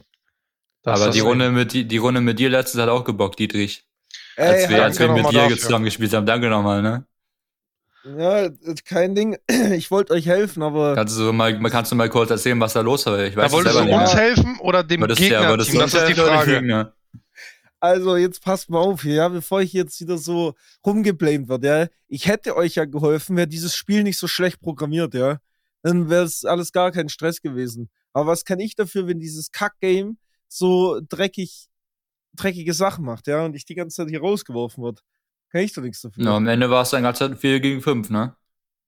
[0.82, 3.86] Das Aber die Runde, mit, die, die Runde mit dir letztes hat auch gebockt, Dietrich.
[4.36, 6.24] Ey, als wir, als wir mit dir zusammen gespielt haben.
[6.24, 7.04] Danke nochmal, ne?
[8.04, 8.48] Ja,
[8.86, 9.36] kein Ding.
[9.72, 10.94] Ich wollte euch helfen, aber.
[10.94, 13.18] Kannst du mal, kannst du mal kurz erzählen, was da los war?
[13.20, 15.26] Ich weiß da wolltest du uns helfen oder dem Gegner?
[15.26, 16.92] Ja, das, das ist die Frage.
[17.80, 20.54] Also, jetzt passt mal auf hier, ja, bevor ich jetzt wieder so
[20.86, 21.88] rumgeblamed werde, ja.
[22.08, 25.38] Ich hätte euch ja geholfen, wäre dieses Spiel nicht so schlecht programmiert, ja.
[25.82, 27.90] Dann wäre es alles gar kein Stress gewesen.
[28.12, 31.68] Aber was kann ich dafür, wenn dieses Kack-Game so dreckig,
[32.34, 35.02] dreckige Sachen macht, ja, und ich die ganze Zeit hier rausgeworfen wird?
[35.50, 36.24] Kann ich doch nichts dafür.
[36.24, 38.36] Ja, am Ende war es dann ganz Zeit 4 gegen 5, ne?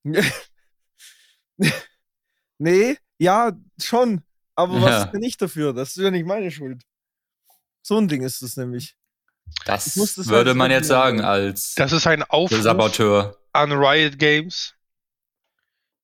[2.58, 4.22] nee, ja, schon.
[4.54, 4.82] Aber ja.
[4.82, 5.72] was kann ich dafür?
[5.72, 6.82] Das ist ja nicht meine Schuld.
[7.82, 8.96] So ein Ding ist es nämlich.
[9.64, 13.36] Das, das würde halt man jetzt sagen als Das ist ein Aufruf Saboteur.
[13.52, 14.74] an Riot Games.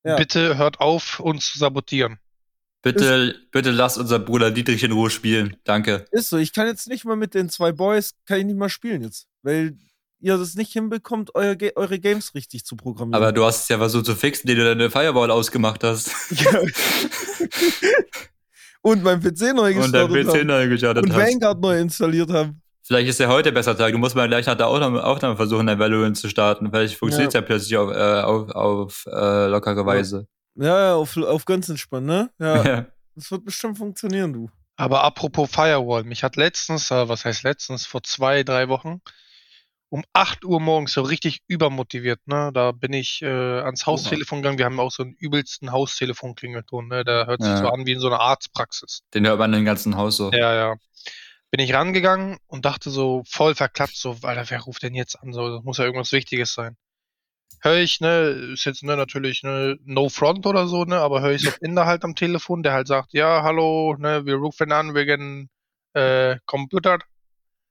[0.04, 0.16] Ja.
[0.16, 2.18] Bitte hört auf, uns zu sabotieren.
[2.82, 5.56] Bitte, ist, bitte lasst unser Bruder Dietrich in Ruhe spielen.
[5.64, 6.04] Danke.
[6.10, 8.68] Ist so, ich kann jetzt nicht mal mit den zwei Boys, kann ich nicht mal
[8.68, 9.26] spielen jetzt.
[9.42, 9.76] Weil
[10.20, 13.14] ihr das nicht hinbekommt, euer, eure Games richtig zu programmieren.
[13.20, 16.10] Aber du hast es ja versucht zu fixen, indem du deine Firewall ausgemacht hast.
[16.30, 16.60] Ja.
[18.82, 22.62] und mein PC neu gestartet Und dein PC neu gestartet Und Vanguard neu installiert haben.
[22.88, 23.92] Vielleicht ist ja heute besser Tag.
[23.92, 26.70] Du musst mal gleich nach der Aufnahme, Aufnahme versuchen, dein Valorant zu starten.
[26.70, 27.40] Vielleicht funktioniert es ja.
[27.40, 27.46] ja.
[27.46, 30.26] plötzlich auf, äh, auf, auf äh, lockere Weise.
[30.54, 32.30] Ja, ja, auf, auf ganz entspannt, ne?
[32.38, 32.64] Ja.
[32.64, 32.86] ja.
[33.14, 34.48] Das wird bestimmt funktionieren, du.
[34.76, 39.02] Aber apropos Firewall, mich hat letztens, äh, was heißt letztens, vor zwei, drei Wochen,
[39.90, 42.50] um 8 Uhr morgens so richtig übermotiviert, ne?
[42.52, 44.58] Da bin ich äh, ans Haustelefon gegangen.
[44.58, 47.04] Wir haben auch so einen übelsten Haustelefon-Klingelton, ne?
[47.04, 47.56] Der hört sich ja.
[47.58, 49.02] so an wie in so einer Arztpraxis.
[49.14, 50.30] Den hört man im ganzen Haus so.
[50.32, 50.76] Ja, ja.
[51.50, 55.32] Bin ich rangegangen und dachte so voll verklappt, so, Alter, wer ruft denn jetzt an?
[55.32, 56.76] So, das muss ja irgendwas Wichtiges sein.
[57.60, 61.32] Hör ich, ne, ist jetzt ne, natürlich ne, No Front oder so, ne, aber höre
[61.32, 64.94] ich so Inder halt am Telefon, der halt sagt, ja, hallo, ne, wir rufen an
[64.94, 65.48] wegen
[65.94, 66.98] äh, Computer.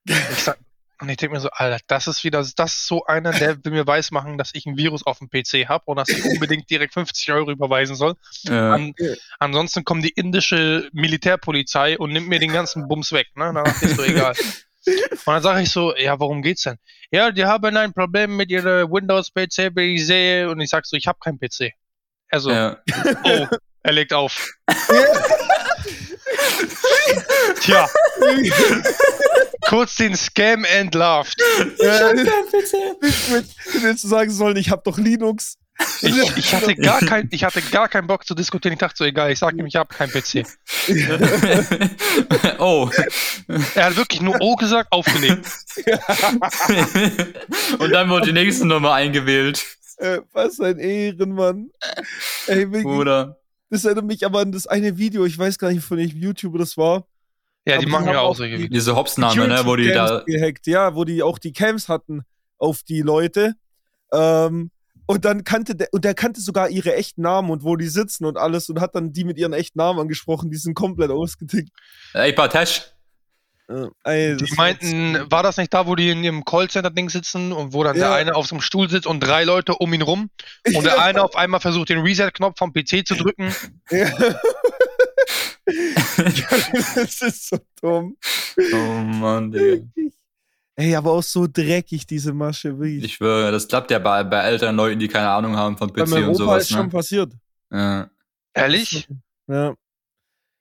[0.06, 0.58] Ich sag,
[1.00, 3.72] und ich denke mir so, Alter, das ist wieder, das ist so einer, der will
[3.72, 6.94] mir weismachen, dass ich ein Virus auf dem PC habe und dass ich unbedingt direkt
[6.94, 8.16] 50 Euro überweisen soll.
[8.44, 8.74] Ja.
[8.74, 8.96] An,
[9.40, 13.28] ansonsten kommt die indische Militärpolizei und nimmt mir den ganzen Bums weg.
[13.36, 13.52] Ne?
[13.54, 14.34] Dann ist so egal.
[14.88, 16.78] Und dann sage ich so, ja, worum geht's denn?
[17.12, 20.50] Ja, die haben ein Problem mit ihrer Windows-PC, wie ich sehe.
[20.50, 21.74] Und ich sag so, ich habe keinen PC.
[22.30, 22.78] Also, ja.
[23.24, 23.48] oh,
[23.84, 24.50] er legt auf.
[27.62, 27.88] Tja.
[29.68, 31.42] Kurz den Scam entlarvt.
[31.80, 32.26] Äh,
[33.82, 35.58] willst du sagen sollen, ich habe doch Linux?
[36.02, 38.74] Ich, ich, hatte gar kein, ich hatte gar keinen Bock zu diskutieren.
[38.74, 40.44] Ich dachte so, egal, ich sage ihm, ich habe keinen PC.
[42.60, 42.90] oh.
[43.76, 45.48] Er hat wirklich nur O gesagt, aufgelegt.
[47.80, 49.64] Und dann wurde die nächste Nummer eingewählt.
[49.98, 51.70] Äh, was ein Ehrenmann.
[52.48, 53.38] Ey, Bruder.
[53.70, 56.58] Das erinnert mich aber an das eine Video, ich weiß gar nicht, von welchem YouTuber
[56.60, 57.06] das war.
[57.66, 58.72] Ja, die machen ja auch solche Videos.
[58.72, 60.24] Diese Hops-Name, ne, wo die da.
[60.26, 62.22] Gehackt, ja, wo die auch die Cams hatten
[62.58, 63.56] auf die Leute.
[64.14, 64.72] Ähm,
[65.06, 68.26] und dann kannte der, und der kannte sogar ihre echten Namen und wo die sitzen
[68.26, 71.72] und alles und hat dann die mit ihren echten Namen angesprochen, die sind komplett ausgetickt.
[72.14, 72.94] Ey, Patesh.
[74.04, 77.84] Äh, die meinten, war das nicht da, wo die in ihrem Callcenter-Ding sitzen und wo
[77.84, 78.10] dann ja.
[78.10, 80.30] der eine auf so einem Stuhl sitzt und drei Leute um ihn rum
[80.74, 83.54] und der eine auf einmal versucht, den Reset-Knopf vom PC zu drücken?
[83.92, 84.10] Ja.
[86.96, 88.16] das ist so dumm.
[88.74, 89.86] Oh Mann, Digga.
[90.80, 93.04] Ey, aber auch so dreckig, diese Masche, wirklich.
[93.04, 96.28] Ich schwöre, das klappt ja bei, bei älteren Leuten, die keine Ahnung haben von PC
[96.28, 96.56] und sowas.
[96.56, 96.78] Das ist ne?
[96.78, 97.34] schon passiert.
[97.72, 98.10] Ja.
[98.54, 99.08] Ehrlich?
[99.48, 99.74] Ja.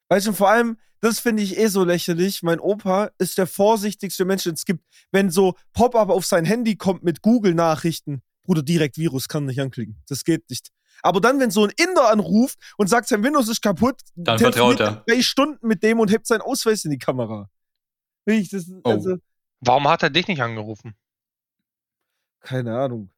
[0.09, 2.43] Weißt du, vor allem, das finde ich eh so lächerlich.
[2.43, 4.85] Mein Opa ist der vorsichtigste Mensch, den es gibt.
[5.13, 10.01] Wenn so Pop-up auf sein Handy kommt mit Google-Nachrichten, Bruder, direkt Virus kann nicht anklicken.
[10.09, 10.71] Das geht nicht.
[11.03, 14.81] Aber dann, wenn so ein Inder anruft und sagt, sein Windows ist kaputt, dann vertraut
[14.81, 15.05] er.
[15.07, 17.51] Drei Stunden mit dem und hebt seinen Ausweis in die Kamera.
[18.25, 18.91] Ich, das, oh.
[18.91, 19.17] also,
[19.61, 20.95] Warum hat er dich nicht angerufen?
[22.41, 23.11] Keine Ahnung.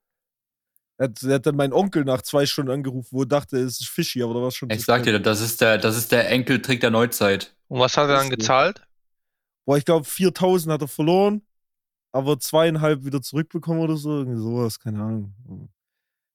[0.96, 3.80] Er hat, er hat, dann meinen Onkel nach zwei Stunden angerufen, wo er dachte, es
[3.80, 4.70] ist fishy, aber da war es schon.
[4.70, 7.54] Ich sag dir, das ist der, das ist der Enkeltrick der Neuzeit.
[7.68, 8.82] Und was hat er dann gezahlt?
[9.66, 11.42] Boah, ich glaube 4000 hat er verloren.
[12.10, 14.18] aber zweieinhalb wieder zurückbekommen oder so.
[14.20, 15.68] Irgendwie sowas, keine Ahnung.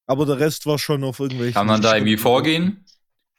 [0.05, 1.55] Aber der Rest war schon auf irgendwelchen.
[1.55, 2.85] Kann man da irgendwie vorgehen?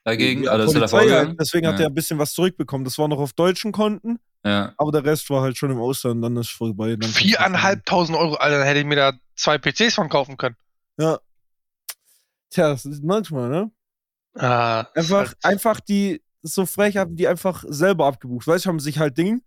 [0.03, 0.43] Dagegen?
[0.43, 1.37] Ja, ist da Polizei vorgegangen?
[1.39, 1.87] deswegen hat Ja.
[1.87, 2.85] er ein bisschen was zurückbekommen.
[2.85, 4.75] Das war noch auf deutschen Konten, Ja.
[4.77, 6.97] aber der Rest war halt schon im Ausland, dann ist vorbei.
[6.97, 10.57] Dann Viereinhalbtausend Euro, Alter, dann hätte ich mir da zwei PCs von kaufen können.
[10.99, 11.21] Ja.
[12.51, 13.71] Tja, das ist manchmal, ne?
[14.37, 18.47] Ah, Einfach, halt- einfach die, so frech haben die einfach selber abgebucht.
[18.47, 19.43] Weißt du, haben sich halt Ding,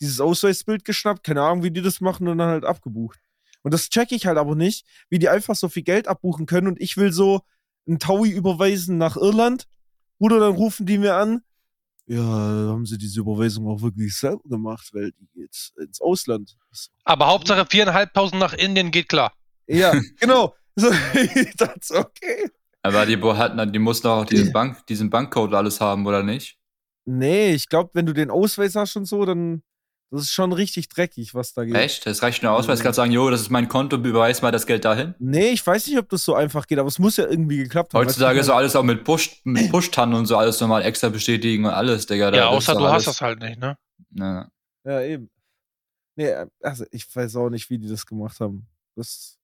[0.00, 3.20] dieses Ausweisbild geschnappt, keine Ahnung, wie die das machen und dann halt abgebucht.
[3.62, 6.68] Und das check ich halt aber nicht, wie die einfach so viel Geld abbuchen können
[6.68, 7.42] und ich will so
[7.86, 9.66] einen Taui überweisen nach Irland.
[10.18, 11.42] Bruder, dann rufen die mir an.
[12.06, 16.56] Ja, haben sie diese Überweisung auch wirklich selber gemacht, weil die geht ins Ausland.
[17.04, 19.32] Aber Hauptsache viereinhalbtausend nach Indien geht klar.
[19.66, 20.54] Ja, genau.
[20.76, 20.90] So,
[21.34, 22.50] ich dachte, okay.
[22.82, 26.58] Aber die hatten, die mussten auch diesen Bank, diesen Bankcode alles haben, oder nicht?
[27.04, 29.62] Nee, ich glaube, wenn du den Ausweis hast und so, dann
[30.10, 31.74] das ist schon richtig dreckig, was da geht.
[31.74, 32.04] Echt?
[32.04, 32.80] Das reicht nur Ausweis.
[32.80, 32.82] Mhm.
[32.82, 35.14] Kannst sagen, jo, das ist mein Konto, überweis mal das Geld dahin.
[35.18, 37.94] Nee, ich weiß nicht, ob das so einfach geht, aber es muss ja irgendwie geklappt
[37.94, 38.04] haben.
[38.04, 41.64] Heutzutage ist so alles auch mit Push, mit Push-Tannen und so alles nochmal extra bestätigen
[41.64, 42.30] und alles, Digga.
[42.30, 43.78] da- Ja, außer du doch hast alles- das halt nicht, ne?
[44.10, 44.50] Ja.
[44.84, 45.30] Ja, eben.
[46.16, 48.66] Nee, also ich weiß auch nicht, wie die das gemacht haben.
[48.96, 49.38] Das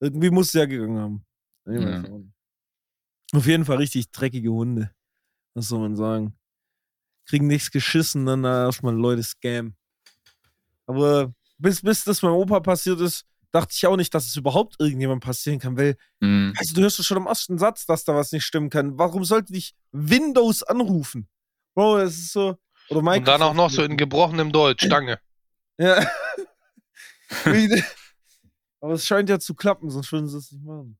[0.00, 1.24] irgendwie muss es ja gegangen haben.
[1.66, 2.18] Ich weiß Ja.
[3.32, 4.90] Auf jeden Fall richtig dreckige Hunde.
[5.54, 6.34] Was soll man sagen?
[7.26, 9.74] Kriegen nichts geschissen, dann da erstmal Leute scam.
[10.86, 14.76] Aber bis, bis das meinem Opa passiert ist, dachte ich auch nicht, dass es überhaupt
[14.78, 16.54] irgendjemand passieren kann, weil Mhm.
[16.58, 18.98] Also, du hörst schon am ersten Satz, dass da was nicht stimmen kann.
[18.98, 21.28] Warum sollte dich Windows anrufen?
[21.74, 22.58] Bro, das ist so.
[22.88, 25.20] Oder Und dann auch noch so in gebrochenem Deutsch, Stange.
[25.78, 26.06] Ja.
[28.80, 30.98] Aber es scheint ja zu klappen, sonst würden sie es nicht machen.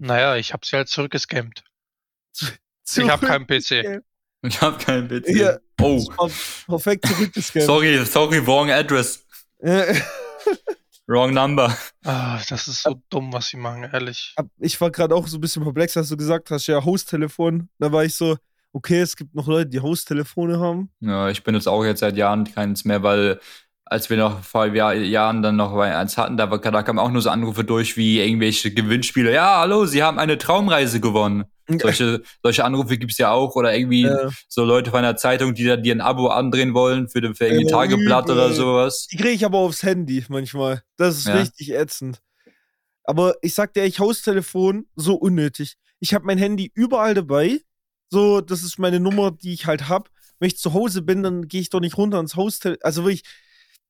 [0.00, 1.64] Naja, ich hab sie halt zurückgescammt.
[2.32, 2.58] Zurück-
[2.96, 4.02] Ich hab keinen PC.
[4.42, 5.28] Ich hab keinen PC.
[5.30, 5.58] Ja.
[5.80, 6.04] Oh,
[6.66, 7.64] Perfekt zurückgescannt.
[7.64, 9.24] sorry, sorry, wrong address.
[11.06, 11.76] Wrong number.
[12.04, 14.32] Ah, das ist so dumm, was sie machen, ehrlich.
[14.36, 17.68] Ab- Ich war gerade auch so ein bisschen perplex, als du gesagt hast, ja, Haustelefon.
[17.78, 18.38] Da war ich so,
[18.72, 20.90] okay, es gibt noch Leute, die Haustelefone haben.
[21.00, 23.38] Ja, ich benutze auch jetzt seit Jahren keins mehr, weil
[23.86, 27.22] als wir noch vor Jahr, Jahren dann noch eins hatten, da, da kamen auch nur
[27.22, 29.32] so Anrufe durch wie irgendwelche Gewinnspiele.
[29.32, 31.44] Ja, hallo, Sie haben eine Traumreise gewonnen.
[31.68, 33.56] Solche, solche Anrufe gibt's ja auch.
[33.56, 34.30] Oder irgendwie Ja.
[34.48, 37.64] so Leute von der Zeitung, die da dir ein Abo andrehen wollen für, für irgendwie
[37.64, 38.54] Ja, Tageblatt oder übel.
[38.56, 39.06] sowas.
[39.10, 40.82] Die kriege ich aber aufs Handy manchmal.
[40.98, 41.36] Das ist Ja.
[41.36, 42.20] richtig ätzend.
[43.04, 45.74] Aber ich sag dir, ich Haustelefon, so unnötig.
[46.00, 47.60] Ich habe mein Handy überall dabei.
[48.10, 50.08] So, das ist meine Nummer, die ich halt hab.
[50.38, 52.82] Wenn ich zu Hause bin, dann gehe ich doch nicht runter ins Haustelefon.
[52.82, 53.22] Also wirklich,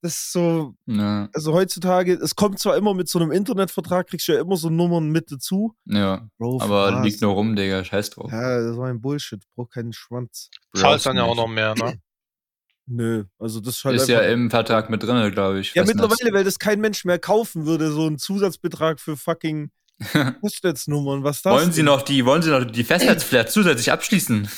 [0.05, 4.29] das ist so, Ja, also heutzutage, es kommt zwar immer mit so einem Internetvertrag, kriegst
[4.29, 5.75] du ja immer so Nummern mit dazu.
[5.87, 6.29] ja.
[6.37, 7.05] Bro, aber was?
[7.05, 7.83] liegt nur rum, Digga.
[7.83, 8.31] Scheiß drauf.
[8.31, 9.43] Ja, das war ein Bullshit.
[9.57, 10.51] Braucht keinen Schwanz.
[10.77, 11.99] Zahlst dann ja auch noch mehr, ne?
[12.87, 15.73] Nö, also das ist halt Ist ja im Vertrag mit drin, glaube ich.
[15.73, 19.71] Ja, mittlerweile, weil das kein Mensch mehr kaufen würde, so ein Zusatzbetrag für fucking
[20.43, 21.25] Festnetznummern.
[21.25, 21.55] Was das?
[21.55, 21.87] Wollen Sie denn?
[21.87, 24.51] noch die, wollen Sie noch die Festnetzflat zusätzlich abschließen?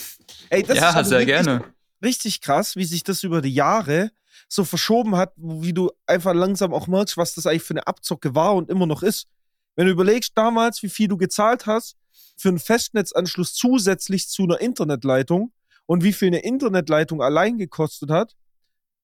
[0.51, 1.76] Ey, das ja, ist aber sehr richtig, gerne.
[2.03, 4.11] Richtig krass, wie sich das über die Jahre
[4.49, 8.35] so verschoben hat, wie du einfach langsam auch merkst, was das eigentlich für eine Abzocke
[8.35, 9.27] war und immer noch ist.
[9.75, 11.97] Wenn du überlegst damals, wie viel du gezahlt hast
[12.37, 15.53] für einen Festnetzanschluss zusätzlich zu einer Internetleitung
[15.87, 18.37] und wie viel eine Internetleitung allein gekostet hat.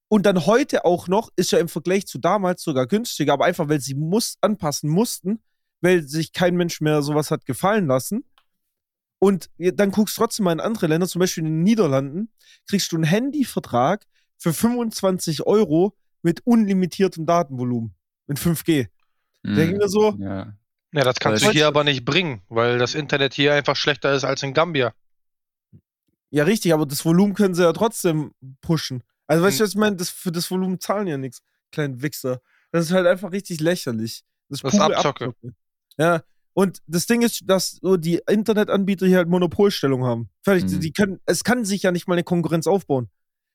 [0.09, 3.69] Und dann heute auch noch, ist ja im Vergleich zu damals sogar günstiger, aber einfach,
[3.69, 5.43] weil sie muss anpassen mussten,
[5.81, 8.25] weil sich kein Mensch mehr sowas hat gefallen lassen.
[9.23, 12.29] Und dann guckst du trotzdem mal in andere Länder, zum Beispiel in den Niederlanden,
[12.69, 14.05] kriegst du einen Handyvertrag
[14.37, 17.95] für 25 Euro mit unlimitiertem Datenvolumen.
[18.27, 18.89] Mit 5G.
[19.47, 20.53] Hm, Denken wir so, Ja.
[20.95, 24.13] Ja, das kannst Weil- du hier aber nicht bringen, weil das Internet hier einfach schlechter
[24.13, 24.93] ist als in Gambia.
[26.31, 29.05] ja richtig, aber das Volumen können sie ja trotzdem pushen.
[29.29, 29.65] Also weißt du, Hm.
[29.67, 29.97] was ich meine?
[29.97, 31.43] Das, für das Volumen zahlen ja nichts.
[31.71, 32.41] Kleinen Wichser.
[32.73, 34.25] Das ist halt einfach richtig lächerlich.
[34.49, 35.35] Das ist, Das ist pure Abzocke.
[35.97, 36.23] Ja.
[36.55, 40.29] Und das Ding ist, dass so die Internetanbieter hier halt Monopolstellung haben.
[40.43, 40.67] Fertig.
[40.67, 40.81] Die- Mhm.
[40.81, 43.09] Die können, es kann sich ja nicht mal eine Konkurrenz aufbauen.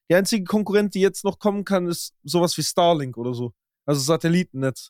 [0.10, 3.54] Die einzige Konkurrent, die jetzt noch kommen kann, ist sowas wie Starlink oder so.
[3.86, 4.90] Also Satellitennetz.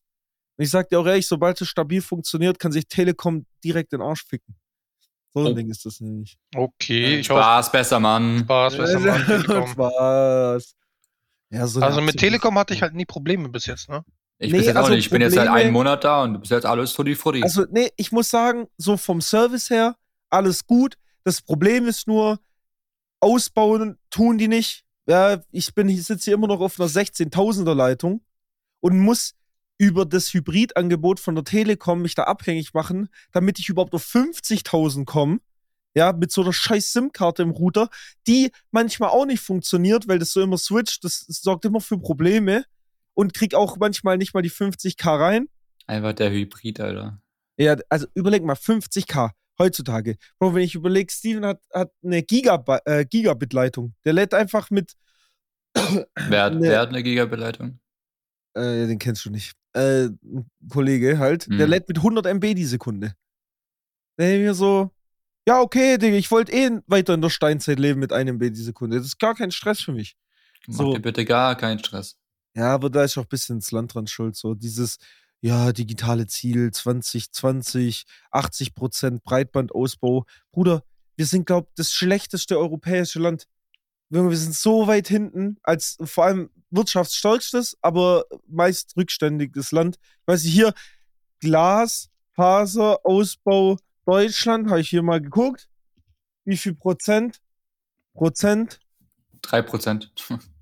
[0.58, 4.02] Und ich sag dir auch ehrlich, sobald es stabil funktioniert, kann sich Telekom direkt den
[4.02, 4.56] Arsch ficken.
[5.34, 5.54] So ein Oh.
[5.54, 6.38] Ding ist das nämlich.
[6.56, 8.40] Okay, ich hoffe, Spaß, besser, Mann.
[8.40, 9.68] Spaß, besser Telekom.
[9.68, 10.76] Spaß.
[11.50, 14.04] Ja, so Also mit Telekom hatte ich halt nie Probleme bis jetzt, ne?
[14.40, 14.94] Ich Nee, also.
[14.94, 17.42] Ich bin jetzt seit einem Monat da und du bist jetzt alles Tutti Frutti.
[17.42, 19.96] Also, nee, ich muss sagen, so vom Service her,
[20.30, 20.96] alles gut.
[21.24, 22.40] Das Problem ist nur,
[23.20, 24.86] ausbauen tun die nicht.
[25.08, 28.22] Ja, ich bin, ich sitze hier immer noch auf einer 16.000er Leitung
[28.82, 29.34] und muss
[29.78, 35.06] über das Hybridangebot von der Telekom mich da abhängig machen, damit ich überhaupt auf 50.000
[35.06, 35.40] komme.
[35.96, 37.90] Ja, mit so einer scheiß SIM-Karte im Router,
[38.28, 41.04] die manchmal auch nicht funktioniert, weil das so immer switcht.
[41.04, 42.66] Das, das sorgt immer für Probleme.
[43.18, 45.48] Und krieg auch manchmal nicht mal die 50k rein.
[45.88, 47.20] Einfach der Hybrid, Alter.
[47.58, 50.18] Ja, also überleg mal, 50k heutzutage.
[50.38, 53.96] Bro, wenn ich überlege, Steven hat, hat eine Gigab äh, Gigabit-Leitung.
[54.06, 54.94] Der lädt einfach mit.
[55.74, 56.62] Wer hat, Ne.
[56.70, 57.80] wer hat eine Gigabit-Leitung?
[58.54, 59.54] Äh, den kennst du nicht.
[59.74, 61.70] Äh, ein Kollege halt, der Hm.
[61.72, 63.14] lädt mit 100 MB die Sekunde.
[64.18, 64.92] Ich mir so,
[65.48, 68.62] ja, okay, Digga, ich wollte eh weiter in der Steinzeit leben mit 1 MB die
[68.62, 68.98] Sekunde.
[68.98, 70.16] Das ist gar kein Stress für mich.
[70.68, 70.94] Mach So.
[70.94, 72.18] dir bitte gar keinen Stress.
[72.58, 74.36] Ja, aber da ist auch ein bisschen das Land dran schuld.
[74.36, 74.98] So dieses,
[75.42, 80.26] ja, digitale Ziel 2020, 80% Breitbandausbau.
[80.52, 80.84] Bruder,
[81.16, 83.48] wir sind, glaub das schlechteste europäische Land.
[84.10, 90.00] Wir sind so weit hinten, als vor allem wirtschaftsstärkstes, aber meist rückständiges Land.
[90.02, 90.74] Ich weiß nicht, hier
[91.40, 95.70] Glas, Faser, Ausbau Deutschland, habe ich hier mal geguckt.
[96.44, 97.40] Wie viel Prozent?
[98.16, 98.80] Prozent?
[99.44, 100.12] Drei Prozent.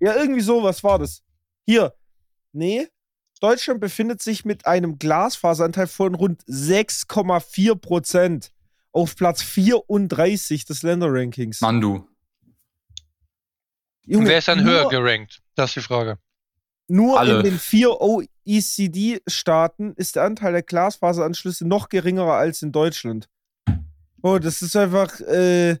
[0.00, 1.22] Ja, irgendwie sowas war das.
[1.64, 1.94] Hier.
[2.52, 2.88] Nee.
[3.40, 8.52] Deutschland befindet sich mit einem Glasfaseranteil von rund 6,4 Prozent
[8.92, 11.60] auf Platz 34 des Länderrankings.
[11.60, 12.06] Mandu.
[14.06, 15.42] Junge, Wer ist dann höher gerankt?
[15.54, 16.18] Das ist die Frage.
[16.88, 17.38] Nur Alle.
[17.38, 23.28] in den vier OECD-Staaten ist der Anteil der Glasfaseranschlüsse noch geringerer als in Deutschland.
[24.22, 25.76] Oh, das ist einfach, äh,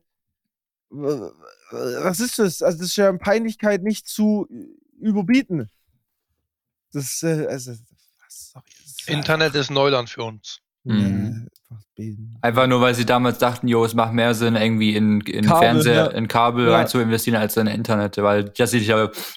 [0.90, 2.62] was ist das?
[2.62, 4.46] Also, das ist ja an Peinlichkeit nicht zu
[5.00, 5.68] überbieten.
[6.92, 8.64] Das, äh, also, was, sorry.
[8.82, 10.60] das ist Internet ist Neuland für uns.
[10.88, 11.48] einfach- Mhm.
[11.98, 12.38] Einfach.
[12.42, 15.58] Einfach nur, weil sie damals dachten, jo, es macht mehr Sinn, irgendwie in, in Kabel,
[15.60, 16.06] Fernseher, ja.
[16.12, 16.76] in Kabel Ja.
[16.76, 18.72] rein zu investieren als in Internet, weil, das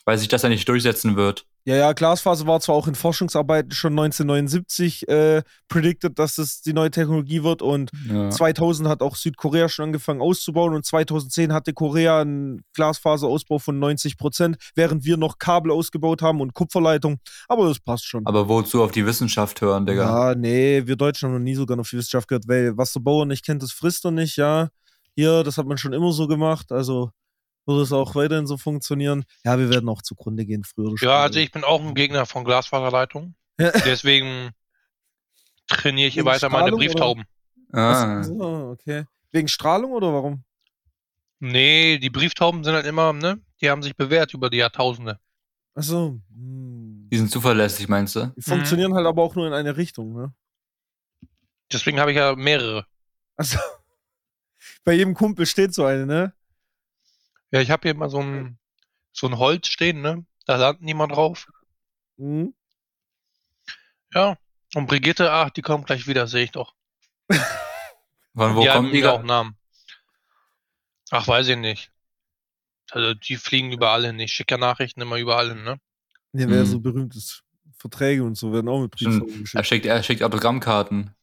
[0.06, 1.48] weil sich das ja nicht durchsetzen wird.
[1.70, 6.74] Ja, ja, Glasfaser war zwar auch in Forschungsarbeiten schon 1979 äh, predicted, dass es die
[6.74, 8.32] neue Technologie wird und Ja.
[8.32, 14.18] 2000 hat auch Südkorea schon angefangen auszubauen und 2010 hatte Korea einen Glasfaserausbau von 90
[14.18, 17.20] Prozent, während wir noch Kabel ausgebaut haben und Kupferleitung.
[17.48, 18.26] Aber das passt schon.
[18.26, 20.30] Aber wozu auf die Wissenschaft hören, Digga?
[20.32, 22.94] Ja, nee, wir Deutschen haben noch nie so gerne auf die Wissenschaft gehört, weil was
[22.94, 24.70] der Bauer nicht kennt, das frisst er nicht, ja.
[25.16, 27.12] Hier, das hat man schon immer so gemacht, also
[27.66, 29.26] wird es auch weiterhin so funktionieren.
[29.44, 31.12] Ja, wir werden auch zugrunde gehen, früher oder später.
[31.12, 33.36] Ja, also ich bin auch ein Gegner von Glasfaserleitungen.
[33.60, 33.72] Ja.
[33.86, 34.52] Deswegen
[35.68, 36.88] trainiere ich hier Wegen weiter meine Strahlung, oder?
[36.88, 37.24] Brieftauben.
[37.72, 38.24] Ah.
[38.24, 39.06] So, okay.
[39.32, 40.44] Wegen Strahlung oder warum?
[41.40, 43.42] Nee, die Brieftauben sind halt immer, ne?
[43.62, 45.20] Die haben sich bewährt über die Jahrtausende.
[45.76, 46.20] Achso.
[46.34, 47.08] Hm.
[47.12, 48.34] Die sind zuverlässig, meinst du?
[48.36, 50.34] Die funktionieren halt aber auch nur in eine Richtung, ne?
[51.72, 52.86] Deswegen habe ich ja mehrere.
[53.36, 53.58] Also,
[54.84, 56.34] bei jedem Kumpel steht so eine, ne?
[57.52, 58.60] Ja, ich habe hier mal so ein,
[59.12, 60.26] so ein Holz stehen, ne?
[60.46, 61.48] Da landet niemand drauf.
[62.18, 62.54] Mhm.
[64.14, 64.38] Ja.
[64.76, 66.76] Und Brigitte, ach, die kommt gleich wieder, sehe ich doch.
[68.36, 69.06] Von wo die haben kommen die?
[69.06, 69.58] auch Namen.
[71.12, 71.92] Ach, weiß ich nicht.
[72.92, 74.20] Also, die fliegen überall hin.
[74.20, 75.80] Ich schicke ja Nachrichten immer überall hin, ne?
[76.34, 76.66] Ja, wer Mhm.
[76.66, 77.44] so berühmt ist.
[77.78, 79.20] Verträge und so werden auch mit Stimmt.
[79.22, 79.66] Brieftaube Er geschickt.
[79.68, 81.16] schickt, er schickt Autogrammkarten.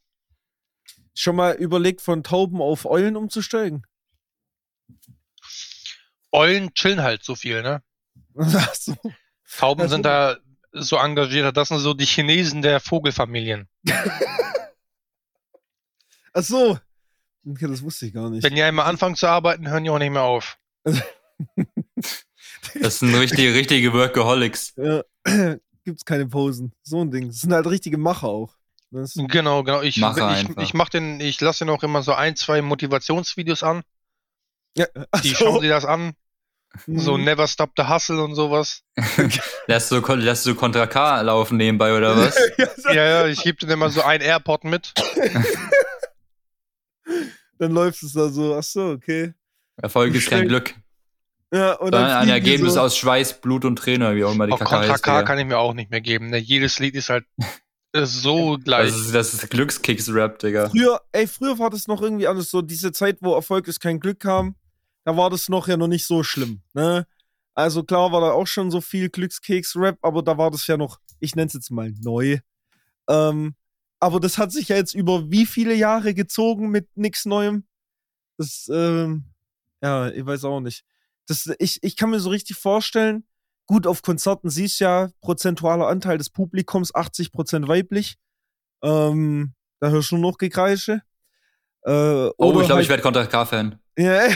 [1.13, 3.85] Schon mal überlegt, von Tauben auf Eulen umzusteigen?
[6.31, 7.81] Eulen chillen halt so viel, ne?
[8.37, 8.95] Ach so.
[9.57, 10.37] Tauben Also- sind da
[10.73, 11.55] so engagiert.
[11.57, 13.67] Das sind so die Chinesen der Vogelfamilien.
[16.33, 16.77] Ach so.
[17.49, 18.43] Okay, das wusste ich gar nicht.
[18.43, 20.57] Wenn die einmal anfangen zu arbeiten, hören die auch nicht mehr auf.
[22.81, 24.73] Das sind richtige, richtige Workaholics.
[24.77, 25.03] Ja,
[25.85, 26.73] gibt's keine Posen.
[26.83, 27.27] So ein Ding.
[27.27, 28.55] Das sind halt richtige Macher auch.
[28.91, 29.81] Das, Genau, genau.
[29.81, 33.63] Ich, Mache ich, ich mach den, ich lasse den auch immer so ein, zwei Motivationsvideos
[33.63, 33.83] an.
[34.77, 34.85] Ja,
[35.23, 35.35] Die so.
[35.35, 36.13] schauen sich das an.
[36.85, 36.99] Mhm.
[36.99, 38.83] So Never Stop the Hustle und sowas.
[39.67, 42.37] Lässt du, lässt du Contra K laufen nebenbei oder was?
[42.85, 44.93] Ja, Ja, ich gebe denen immer so ein AirPod mit.
[47.59, 48.55] Dann läuft es da so.
[48.55, 49.33] Ach so, okay.
[49.77, 50.47] Erfolg ist kein.
[50.47, 50.75] Glück,
[51.51, 52.81] Ja, und sondern ein Ergebnis so.
[52.81, 55.03] aus Schweiß, Blut und Träne, wie auch immer die Auf Kacke Contra heißt.
[55.03, 56.29] K kann ich mir auch nicht mehr geben.
[56.29, 56.37] Ne?
[56.37, 57.25] Jedes Lied ist halt
[57.93, 58.89] ist so gleich.
[58.91, 60.69] Das ist, das ist Glückskicks-Rap, Digga.
[60.69, 63.99] Früher, ey, früher war das noch irgendwie alles so, diese Zeit, wo Erfolg ist kein
[63.99, 64.55] Glück kam,
[65.07, 67.07] da war das noch ja noch nicht so schlimm, ne?
[67.53, 70.99] Also klar war da auch schon so viel Glückskeks-Rap, aber da war das ja noch,
[71.21, 72.39] ich nenne es jetzt mal neu.
[73.07, 73.55] Ähm,
[74.01, 77.65] aber das hat sich ja jetzt über wie viele Jahre gezogen mit nix Neuem?
[78.37, 79.23] Das, ähm,
[79.81, 80.83] ja, ich weiß auch nicht.
[81.25, 83.25] Das, ich, ich kann mir so richtig vorstellen,
[83.65, 88.17] gut, auf Konzerten siehst du ja, prozentualer Anteil des Publikums, 80% weiblich.
[88.83, 91.01] Ähm, da hörst du nur noch Gekreische.
[91.87, 93.79] Äh, Oh, ich glaube, halt, ich werde Contra K-Fan.
[93.97, 94.33] Ja, ja,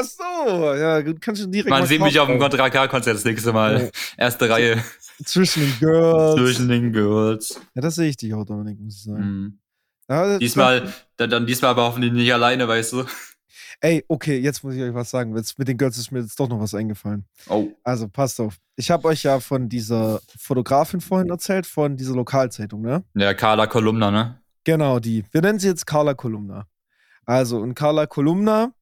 [0.00, 0.74] ach so.
[0.74, 2.38] Ja, gut, kannst du direkt Man sieht mich auf dem.
[2.38, 3.90] Contra K-Konzert das nächste Mal.
[4.16, 4.82] Erste Reihe
[5.24, 6.34] Zwischen den Girls.
[6.36, 7.60] zwischen den Girls.
[7.74, 9.22] Ja, das sehe ich dich auch, Dominik, muss ich sagen.
[9.22, 9.58] Mhm.
[10.08, 13.04] Ja, Diesmal, dann, dann diesmal aber hoffentlich nicht alleine, weißt du.
[13.80, 15.36] Ey, okay, jetzt muss ich euch was sagen.
[15.36, 17.26] Jetzt mit den Girls ist mir jetzt doch noch was eingefallen.
[17.48, 17.68] Oh.
[17.82, 18.56] Also, passt auf.
[18.76, 23.04] Ich habe euch ja von dieser Fotografin vorhin erzählt, von dieser Lokalzeitung, ne?
[23.14, 24.40] Ja, Carla Kolumna, ne?
[24.64, 25.24] Genau, die.
[25.30, 26.66] Wir nennen sie jetzt Carla Kolumna.
[27.26, 28.74] Also, und Carla Kolumna,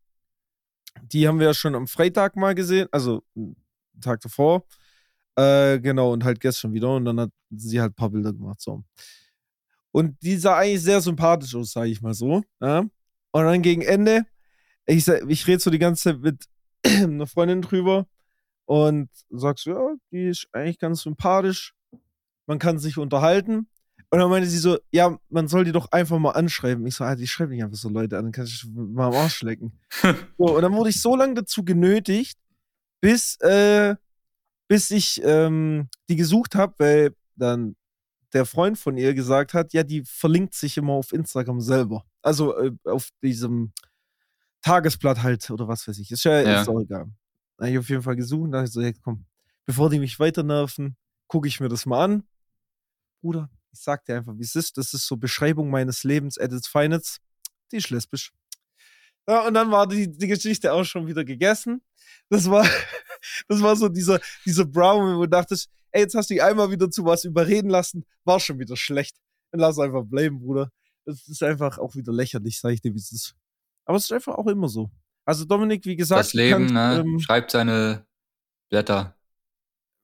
[1.02, 3.56] die haben wir ja schon am Freitag mal gesehen, also einen
[4.00, 4.64] Tag davor.
[5.36, 6.94] Äh, genau, und halt gestern wieder.
[6.94, 8.60] Und dann hat sie halt ein paar Bilder gemacht.
[8.60, 8.84] So.
[9.92, 12.42] Und die sah eigentlich sehr sympathisch aus, sage ich mal so.
[12.60, 12.80] Ja?
[12.80, 14.26] Und dann gegen Ende,
[14.86, 16.44] ich, ich rede so die ganze Zeit mit
[16.86, 18.06] einer Freundin drüber
[18.66, 21.74] und sagst, ja, die ist eigentlich ganz sympathisch.
[22.46, 23.68] Man kann sich unterhalten.
[24.12, 26.86] Und dann meinte sie so, ja, man soll die doch einfach mal anschreiben.
[26.86, 29.14] Ich so, ah, die schreiben nicht einfach so Leute an, dann kann ich mal am
[29.14, 29.72] Arsch lecken.
[30.36, 32.38] so, und dann wurde ich so lange dazu genötigt,
[33.00, 33.96] bis, äh,
[34.68, 37.74] bis ich ähm, die gesucht habe, weil dann
[38.34, 42.04] der Freund von ihr gesagt hat, ja, die verlinkt sich immer auf Instagram selber.
[42.20, 43.72] Also äh, auf diesem
[44.60, 46.10] Tagesblatt halt oder was weiß ich.
[46.10, 46.60] Ist ja, Ja.
[46.60, 47.06] Ist auch egal.
[47.56, 49.24] Da hab ich auf jeden Fall gesucht und dachte so, hey, komm,
[49.64, 50.96] bevor die mich weiter nerven,
[51.28, 52.24] gucke ich mir das mal an.
[53.22, 54.76] Bruder, ich sag dir einfach, wie es ist.
[54.76, 57.18] Das ist so Beschreibung meines Lebens at its finest.
[57.70, 58.32] Die ist lesbisch.
[59.28, 61.82] Ja, und dann war die, die Geschichte auch schon wieder gegessen.
[62.28, 62.64] Das war,
[63.48, 66.70] das war so dieser, dieser Brown, wo du dachtest, ey, jetzt hast du dich einmal
[66.70, 69.16] wieder zu was überreden lassen, war schon wieder schlecht.
[69.52, 70.70] Dann lass einfach bleiben, Bruder.
[71.04, 73.34] Das ist einfach auch wieder lächerlich, sag ich dir, wie es ist.
[73.84, 74.90] Aber es ist einfach auch immer so.
[75.24, 77.00] Also Dominik, wie gesagt, Das Leben, du ne?
[77.04, 78.06] ähm, Schreibt seine
[78.70, 79.16] Blätter.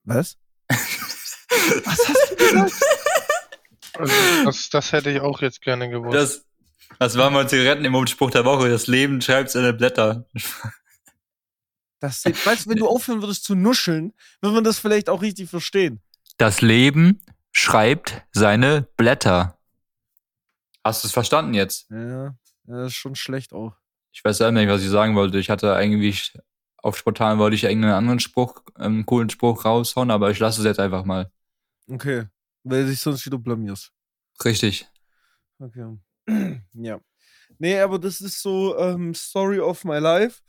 [0.05, 0.37] was?
[1.85, 2.98] Was hast du gesagt?
[3.99, 6.15] Also, das, das hätte ich auch jetzt gerne gewusst.
[6.15, 6.47] Das,
[6.99, 8.69] das war mal Zigaretten im Spruch der Woche.
[8.69, 10.27] Das Leben schreibt seine Blätter.
[12.01, 15.51] Das, weißt du, wenn du aufhören würdest zu nuscheln, würde man das vielleicht auch richtig
[15.51, 16.01] verstehen.
[16.37, 17.21] Das Leben
[17.53, 19.59] schreibt seine Blätter.
[20.85, 21.91] Hast du es verstanden jetzt?
[21.91, 22.35] Ja, ja,
[22.65, 23.75] das ist schon schlecht auch.
[24.13, 25.39] Ich weiß selber nicht, was ich sagen wollte.
[25.39, 26.33] Ich hatte eigentlich
[26.81, 30.67] auf spontan wollte ich irgendeinen anderen Spruch, einen coolen Spruch raushauen, aber ich lasse es
[30.67, 31.31] jetzt einfach mal.
[31.91, 32.27] Okay.
[32.69, 33.93] Weil du dich sonst wieder blamierst.
[34.45, 34.87] Richtig.
[35.59, 35.97] Okay.
[36.75, 37.01] ja.
[37.59, 40.41] Nee, aber das ist so ähm, Story of my life.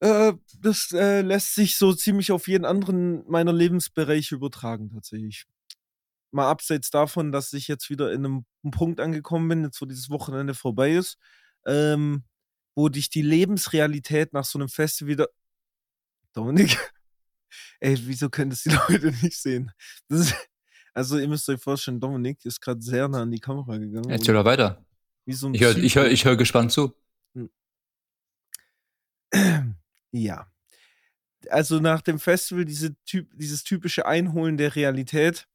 [0.00, 5.44] Äh, das äh, lässt sich so ziemlich auf jeden anderen meiner Lebensbereiche übertragen, tatsächlich.
[6.32, 9.86] Mal abseits davon, dass ich jetzt wieder in einem, einem Punkt angekommen bin, jetzt wo
[9.86, 11.18] dieses Wochenende vorbei ist,
[11.66, 12.24] ähm,
[12.74, 15.28] wo dich die Lebensrealität nach so einem Festival wieder.
[16.32, 16.78] Dominik?
[17.80, 19.72] Ey, wieso können das die Leute nicht sehen?
[20.08, 20.34] Das ist,
[20.94, 24.10] also, ihr müsst euch vorstellen, Dominik ist gerade sehr nah an die Kamera gegangen.
[24.10, 24.84] Erzähl doch weiter.
[25.26, 26.94] So Ich höre ich hör, ich hör gespannt zu.
[30.14, 30.46] Ja.
[31.48, 35.48] Also nach dem Festival diese typ, dieses typische Einholen der Realität,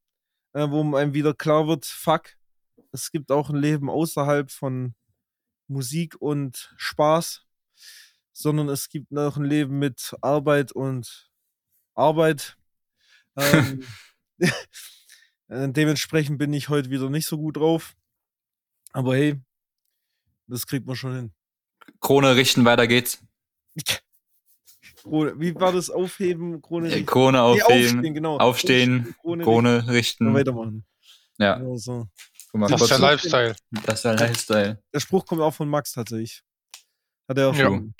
[0.53, 2.35] äh, wo einem wieder klar wird, fuck,
[2.91, 4.95] es gibt auch ein Leben außerhalb von
[5.67, 7.45] Musik und Spaß,
[8.33, 11.29] sondern es gibt noch ein Leben mit Arbeit und
[11.93, 12.57] Arbeit.
[13.39, 13.83] Ähm,
[15.49, 17.95] äh, dementsprechend bin ich heute wieder nicht so gut drauf.
[18.93, 19.39] Aber hey,
[20.47, 21.33] das kriegt man schon hin.
[21.99, 23.21] Krone richten, weiter geht's.
[25.03, 25.89] Krone, wie war das?
[25.89, 27.05] Aufheben, Krone Äh, richten?
[27.05, 28.37] Krone Nee, aufheben, genau.
[28.37, 29.89] aufstehen, Krone, Krone richten.
[29.91, 30.33] richten.
[30.33, 30.85] weitermachen.
[31.37, 32.07] Ja, Genau so.
[32.53, 33.55] mal, das ist der Lifestyle.
[33.85, 34.83] das ist der Lifestyle.
[34.93, 36.41] Der Spruch kommt auch von Max tatsächlich.
[37.29, 37.65] Hat er auch Ja.
[37.65, 37.93] schon.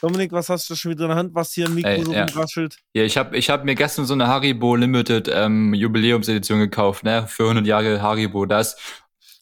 [0.00, 2.12] Dominik, was hast du schon wieder in der Hand, was hier im Mikro Ey, so
[2.12, 2.26] ja.
[2.26, 2.76] rumraschelt?
[2.92, 7.26] Ja, ich habe ich hab mir gestern so eine Haribo Limited ähm, Jubiläumsedition gekauft, ne?
[7.26, 8.44] Für 100 Jahre Haribo.
[8.44, 8.76] Das.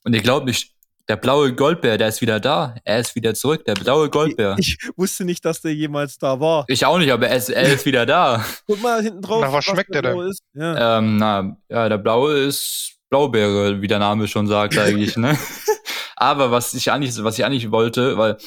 [0.05, 0.75] Und ihr glaubt nicht,
[1.09, 2.77] der blaue Goldbär, der ist wieder da.
[2.85, 4.57] Er ist wieder zurück, der blaue Goldbär.
[4.59, 6.65] Ich wusste nicht, dass der jemals da war.
[6.69, 8.45] Ich auch nicht, aber er ist, er ist wieder da.
[8.67, 9.43] Guck mal hinten drauf.
[9.43, 10.33] Nach was schmeckt der denn?
[10.55, 10.99] Ja.
[10.99, 15.37] Ähm, na, ja, der blaue ist Blaubeere, wie der Name schon sagt eigentlich, ne?
[16.17, 18.39] Aber was ich eigentlich, was ich eigentlich wollte, weil,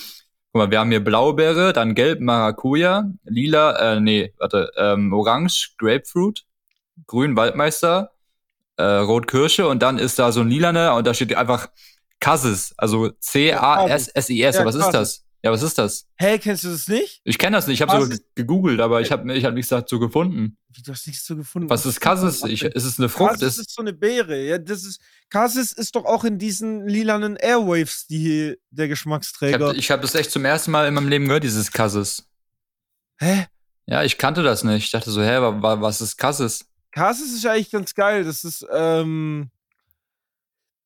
[0.58, 5.76] guck mal, wir haben hier Blaubeere, dann Gelb Maracuja, Lila, äh, nee, warte, ähm, Orange
[5.78, 6.46] Grapefruit,
[7.06, 8.12] Grün Waldmeister,
[8.78, 11.70] äh, Rot Kirsche und dann ist da so ein lilaner und da steht einfach
[12.20, 14.56] Cassis, also C-A-S-S-I-S.
[14.56, 15.27] Ja, was ist das?
[15.48, 16.06] Ja, was ist das?
[16.18, 17.22] Hä, kennst du das nicht?
[17.24, 19.98] Ich kenne das nicht, ich habe sogar gegoogelt, aber ich habe ich hab nichts dazu
[19.98, 20.58] gefunden.
[20.74, 21.70] Wie, du hast nichts so gefunden.
[21.70, 22.44] Was ist Cassis?
[22.44, 23.40] Ich, ist es eine Frucht?
[23.40, 24.44] Cassis Ist, so eine Beere.
[24.44, 28.90] Ja, das ist, Cassis ist doch auch in diesen lilanen Airwaves die hier, der Ich
[28.90, 29.68] Geschmacksträger.
[29.68, 32.28] habe ich hab das echt zum ersten Mal in meinem Leben gehört, dieses Cassis.
[33.20, 33.46] Hä?
[33.86, 34.84] Ja, ich kannte das nicht.
[34.84, 36.66] Ich dachte so, hä, wa, wa, was ist Cassis?
[36.92, 38.26] Cassis ist eigentlich ganz geil.
[38.26, 39.50] Das ist, ähm,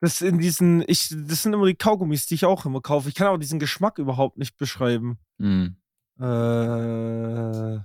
[0.02, 3.08] das in diesen, ich, das sind immer die Kaugummis, die ich auch immer kaufe.
[3.08, 5.18] Ich kann auch diesen Geschmack überhaupt nicht beschreiben.
[5.40, 5.78] Hm.
[6.20, 7.80] Äh,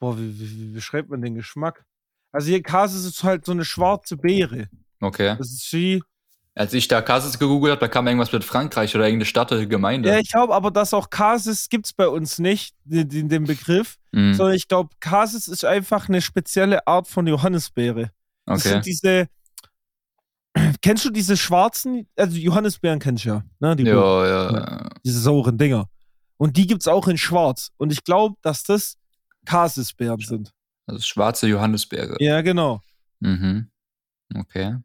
[0.00, 1.84] boah, wie, wie, wie beschreibt man den Geschmack?
[2.32, 4.68] Also hier Cassis ist halt so eine schwarze Beere.
[5.00, 5.34] Okay.
[5.38, 6.02] Das ist wie,
[6.54, 9.64] Als ich da Cassis gegoogelt habe, da kam irgendwas mit Frankreich oder irgendeine Stadt oder
[9.66, 10.08] Gemeinde.
[10.10, 14.34] Ja, ich glaube aber, dass auch Casis gibt's bei uns nicht, den, den, Begriff, Mhm.
[14.34, 18.10] sondern ich glaube, Casis ist einfach eine spezielle Art von Johannisbeere.
[18.46, 18.68] Das Okay.
[18.74, 19.28] sind diese.
[20.82, 22.08] Kennst du diese schwarzen?
[22.16, 23.76] Also Johannisbeeren kennst du ja, ne?
[23.76, 24.88] Die roten, Ja, ja.
[25.04, 25.88] diese sauren Dinger.
[26.36, 27.70] Und die gibt's auch in schwarz.
[27.78, 28.96] Und ich glaube, dass das
[29.44, 30.52] Casisbeeren sind.
[30.86, 32.16] Also schwarze Johannisbeere.
[32.20, 32.80] Ja, genau.
[33.20, 33.70] Mhm.
[34.34, 34.76] Okay.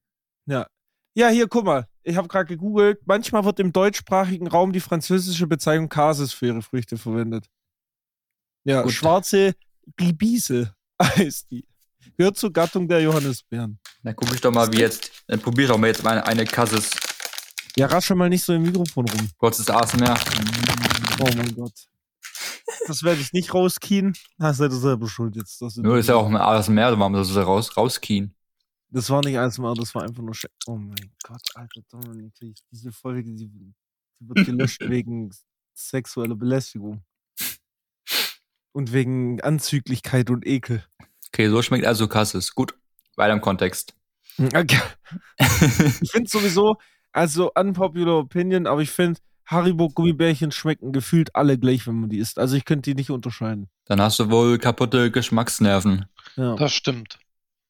[1.15, 1.87] Ja, hier, guck mal.
[2.01, 2.99] Ich habe gerade gegoogelt.
[3.05, 7.45] Manchmal wird im deutschsprachigen Raum die französische Bezeichnung Casis für ihre Früchte verwendet.
[8.63, 8.93] Ja, Gut.
[8.93, 9.53] schwarze
[10.01, 11.67] Ribise heißt die.
[12.17, 13.79] Gehört zur Gattung der Johannisbeeren.
[14.03, 15.11] Dann guck ich doch mal, wie jetzt.
[15.27, 16.91] Dann probier doch mal jetzt mal eine Cassis.
[17.75, 19.29] Ja, rasche mal nicht so im Mikrofon rum.
[19.37, 20.19] Kurzes ASMR.
[21.19, 21.73] Oh mein Gott.
[22.87, 24.13] Das werde ich nicht rauskien.
[24.37, 25.61] Da seid ihr selber schuld jetzt.
[25.61, 28.35] Das, Nur ist ja auch ein ASMR, warum soll das raus, rauskien?
[28.93, 32.33] das war nicht mal, das war einfach nur Sch Oh mein Gott, Alter, Dominik,
[32.71, 33.73] diese Folge, die, die
[34.19, 35.31] wird gelöscht wegen
[35.73, 37.03] sexueller Belästigung.
[38.71, 40.83] Und wegen Anzüglichkeit und Ekel.
[41.33, 42.53] Okay, so schmeckt also Cassis.
[42.53, 42.75] Gut.
[43.15, 43.95] Weiter im Kontext.
[44.39, 44.79] Okay.
[46.01, 46.77] Ich finde sowieso,
[47.11, 52.19] also unpopular opinion, aber ich finde, Haribo Gummibärchen schmecken gefühlt alle gleich, wenn man die
[52.19, 52.39] isst.
[52.39, 53.67] Also ich könnte die nicht unterscheiden.
[53.85, 56.05] Dann hast du wohl kaputte Geschmacksnerven.
[56.35, 56.55] Ja.
[56.55, 57.19] Das stimmt.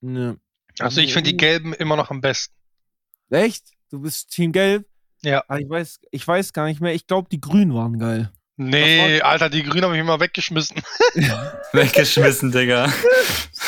[0.01, 0.35] ja.
[0.79, 2.53] Also ich finde die gelben immer noch am besten.
[3.29, 3.71] Echt?
[3.89, 4.85] Du bist Team Gelb?
[5.21, 5.43] Ja.
[5.47, 6.93] Ah, ich weiß, ich weiß gar nicht mehr.
[6.93, 8.31] Ich glaube, die Grünen waren geil.
[8.55, 10.77] Nee, Alter, die Grünen habe ich immer weggeschmissen.
[11.73, 12.91] Weggeschmissen, Digga.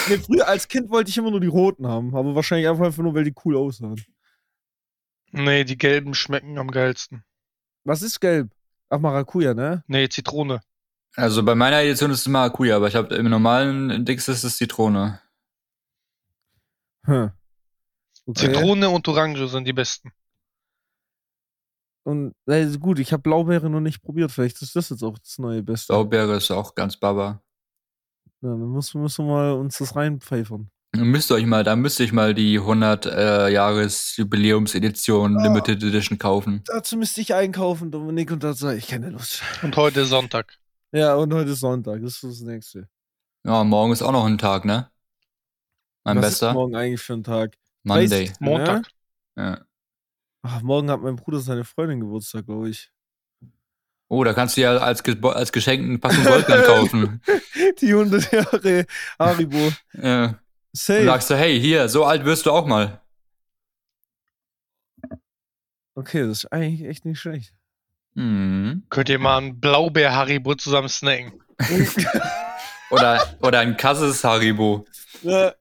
[0.08, 3.02] Nee, früher als Kind wollte ich immer nur die roten haben, aber wahrscheinlich einfach, einfach
[3.02, 3.96] nur, weil die cool aussahen.
[5.32, 7.24] Nee, die gelben schmecken am geilsten.
[7.86, 8.52] Was ist gelb?
[8.90, 9.84] Ach, Maracuja, ne?
[9.88, 10.62] Nee, Zitrone.
[11.16, 14.58] Also bei meiner Edition ist es Maracuja, aber ich habe im normalen Dix ist es
[14.58, 15.22] Zitrone.
[17.06, 17.32] Hm.
[18.28, 18.54] Okay.
[18.54, 20.12] Zitrone und Orange sind die besten.
[22.06, 24.32] Und äh, gut, ich habe Blaubeere noch nicht probiert.
[24.32, 25.92] Vielleicht ist das jetzt auch das neue Beste.
[25.92, 27.42] Blaubeere ist auch ganz baba.
[28.42, 30.70] Ja, dann müssen, müssen wir mal uns das reinpfeifern.
[30.92, 35.44] Dann müsst ihr euch mal, da müsste ich mal die 100 äh, Jahres Jubiläumsedition Ah.
[35.44, 36.62] Limited Edition kaufen.
[36.68, 39.42] Dazu müsste ich einkaufen, Dominik, und dazu habe ich keine Lust.
[39.64, 40.58] Und heute ist Sonntag.
[40.92, 42.88] Ja, und heute ist Sonntag, das ist das nächste.
[43.44, 44.90] Ja, morgen ist auch noch ein Tag, ne?
[46.04, 47.58] Mein Was bester ist morgen eigentlich für ein Tag?
[47.84, 48.26] Monday.
[48.28, 48.40] 30.
[48.40, 48.88] Montag.
[49.36, 49.66] Ja.
[50.48, 52.92] Ach, morgen hat mein Bruder seine Freundin Geburtstag, glaube ich.
[54.08, 57.22] Oh, da kannst du ja als, Ge als Geschenk eine Packung Goldbeeren kaufen.
[57.82, 58.86] Die 100 Jahre
[59.18, 59.72] Haribo.
[59.94, 60.26] Ja.
[60.26, 60.40] Und
[60.72, 61.04] Safe.
[61.04, 63.02] sagst du, hey, hier, so alt wirst du auch mal.
[65.96, 67.56] Okay, das ist eigentlich echt nicht schlecht.
[68.14, 68.84] Hm.
[68.92, 71.42] Könnt ihr mal ein Blaubeer-Haribo zusammen snacken.
[72.92, 74.86] Oder, oder ein Kasses Haribo.
[75.24, 75.54] ja,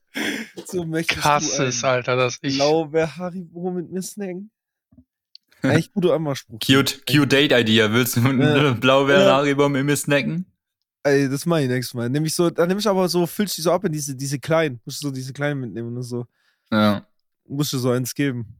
[0.67, 2.57] so möchtest ein Alter, das ich.
[2.57, 4.51] Blaubeer Haribo mit mir snacken?
[5.71, 6.59] Echt guter Anmachspruch.
[6.59, 7.91] Cute, cute Date Idea.
[7.91, 8.29] Willst du Ja.
[8.29, 9.35] eine Ja.
[9.37, 10.45] Haribo mit mir snacken?
[11.03, 12.09] Ey, das mach ich nächstes Mal.
[12.09, 14.39] Nimm ich so, dann nimm ich aber so, füllst die so ab in diese, diese
[14.39, 14.81] kleinen.
[14.85, 16.25] Musst du so diese kleinen mitnehmen und so.
[16.71, 17.05] Ja.
[17.47, 18.59] Musst du so eins geben.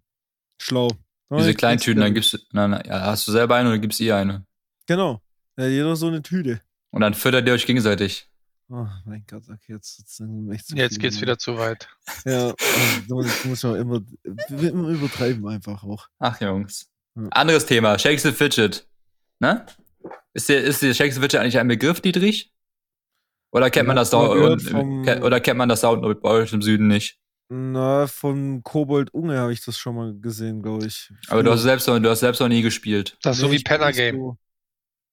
[0.62, 0.90] Schlau.
[1.32, 3.80] Diese Ja, kleinen Tüten, dann gibst du, na, na, ja, hast du selber eine oder
[3.80, 4.46] gibst ihr eine?
[4.86, 5.22] Genau.
[5.58, 6.62] Ja, jeder so eine Tüte.
[6.92, 8.30] Und dann füttert ihr euch gegenseitig.
[8.70, 11.88] Oh mein Gott, okay, jetzt, jetzt, sind echt zu Jetzt viele, geht's wieder zu weit.
[12.26, 12.54] Ja,
[13.08, 14.02] du musst ja immer,
[14.50, 16.08] immer übertreiben einfach auch.
[16.20, 16.88] Ach, Jungs.
[17.16, 17.28] Ja.
[17.32, 18.88] Anderes Thema, Shakes and Fidget.
[19.40, 19.66] Ne?
[20.34, 22.52] Ist dir, ist dir Shakes and Fidget eigentlich ein Begriff, Dietrich?
[23.52, 26.62] Oder kennt man das da vom- oder kennt man das da unten bei euch im
[26.62, 27.18] Süden nicht?
[27.48, 31.10] Na, von Kobold Unge habe ich das schon mal gesehen, glaube ich.
[31.28, 31.56] Aber du Früher.
[31.56, 33.18] hast selbst noch, du hast selbst noch nie gespielt.
[33.22, 34.16] Das ist so Nee, wie ich bin Penner Game.
[34.18, 34.38] so-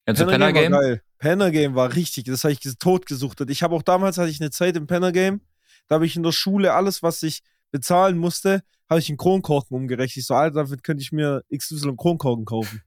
[0.07, 0.73] Kennst du Penner Penner Game Game?
[0.73, 1.03] war geil.
[1.19, 3.49] Penner Game war richtig, das habe ich tot gesuchtet.
[3.51, 5.43] Ich habe auch damals hatte ich eine Zeit im Penner Game,
[5.87, 8.63] da habe ich in der Schule alles, was ich bezahlen musste,
[8.93, 10.19] habe ich in Kronkorken umgerechnet.
[10.19, 12.83] Ich so, Alter, damit könnte ich mir XY Kronkorken kaufen.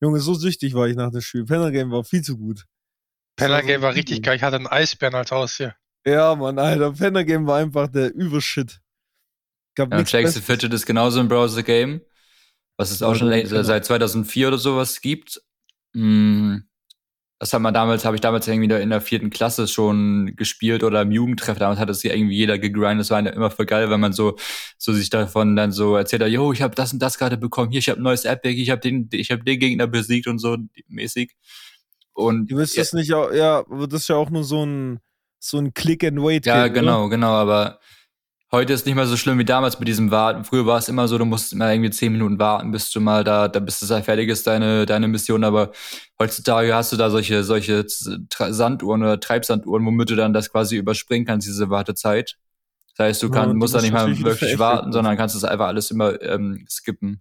[0.00, 1.44] Junge, so süchtig war ich nach dem Spiel.
[1.44, 2.64] Penner Game war viel zu gut.
[3.36, 3.98] Penner Game war gut.
[3.98, 4.36] richtig geil.
[4.36, 5.74] Ich hatte einen Eisbären als Haustier.
[6.06, 8.80] Ja, Mann, Alter, Penner Game war einfach der Übershit.
[9.74, 10.38] Gab Ja, Besseres.
[10.38, 12.00] Fidget ist genauso ein Browser-Game,
[12.76, 13.62] was es auch schon genau.
[13.62, 15.42] seit 2004 oder sowas gibt.
[15.92, 16.58] Mm,
[17.40, 21.02] Das hat man damals, habe ich damals irgendwie in der vierten Klasse schon gespielt oder
[21.02, 21.56] im Jugendtreff.
[21.56, 22.98] Damals hat es ja irgendwie jeder gegrindet.
[23.00, 24.36] Das war immer voll geil, wenn man so,
[24.76, 27.70] so sich davon dann so erzählt hat, yo, ich habe das und das gerade bekommen.
[27.70, 30.40] Hier, ich habe ein neues Epic, ich habe den, ich habe den Gegner besiegt und
[30.40, 30.56] so
[30.88, 31.36] mäßig.
[32.12, 34.98] Und Ihr wisst ja, das nicht, auch- ja, das ist ja auch nur so ein,
[35.38, 36.44] so ein Click and Wait.
[36.46, 37.78] Ja, Game, genau, genau, aber
[38.50, 40.44] heute ist nicht mehr so schlimm wie damals mit diesem Warten.
[40.44, 43.24] Früher war es immer so, du musst immer irgendwie zehn Minuten warten, bis du mal
[43.24, 45.72] da, da bis es halt fertig ist, deine, deine Mission, aber
[46.18, 51.26] heutzutage hast du da solche, solche Sanduhren oder Treibsanduhren, womit du dann das quasi überspringen
[51.26, 52.36] kannst, diese Wartezeit.
[52.96, 55.44] Das heißt, du Ja, kann, du musst da nicht mal wirklich warten, sondern kannst es
[55.44, 57.20] einfach alles immer ähm, skippen.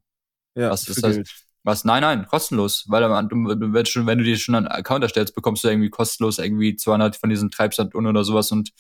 [0.56, 1.16] Ja, Was ist das?
[1.16, 1.30] Geld.
[1.64, 1.84] Was?
[1.84, 2.86] Nein, nein, kostenlos.
[2.88, 5.90] Weil du, du, wenn, schon, wenn du dir schon einen Account erstellst, bekommst du irgendwie
[5.90, 8.72] kostenlos irgendwie 200 von diesen Treibsand oder sowas und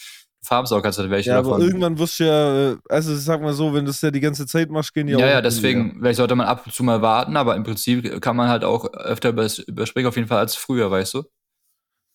[0.43, 1.61] farmst auch ganz welche Ja, aber davon.
[1.61, 4.45] irgendwann wirst du ja, äh, also sag mal so, wenn du es ja die ganze
[4.45, 5.49] Zeit machst, gehen die Ja, auch ja, billiger.
[5.49, 8.63] deswegen, vielleicht sollte man ab und zu mal warten, aber im Prinzip kann man halt
[8.63, 11.23] auch öfter übers- überspringen, auf jeden Fall als früher, weißt du?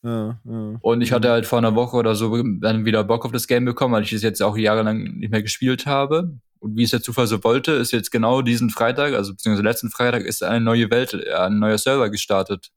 [0.05, 0.77] Ja, ja.
[0.81, 3.64] Und ich hatte halt vor einer Woche oder so dann wieder Bock auf das Game
[3.64, 6.39] bekommen, weil ich es jetzt auch jahrelang nicht mehr gespielt habe.
[6.59, 9.91] Und wie es der Zufall so wollte, ist jetzt genau diesen Freitag, also beziehungsweise letzten
[9.91, 12.70] Freitag, ist eine neue Welt, äh, ein neuer Server gestartet.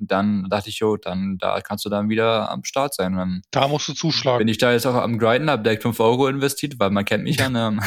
[0.00, 3.12] Dann dachte ich, jo, dann da kannst du dann wieder am Start sein.
[3.12, 4.38] Und dann Da musst du zuschlagen.
[4.38, 7.24] bin ich da jetzt auch am Grinden, hab direkt 5 Euro investiert, weil man kennt
[7.24, 7.78] mich ja, ne?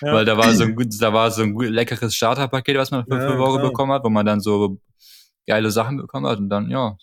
[0.00, 0.12] Ja.
[0.12, 3.04] Weil da war so ein gut, da war so ein gut, leckeres Starterpaket, was man
[3.06, 4.78] für Ja, 5 Euro bekommen hat, wo man dann so
[5.46, 6.96] geile Sachen bekommen hat und dann, ja.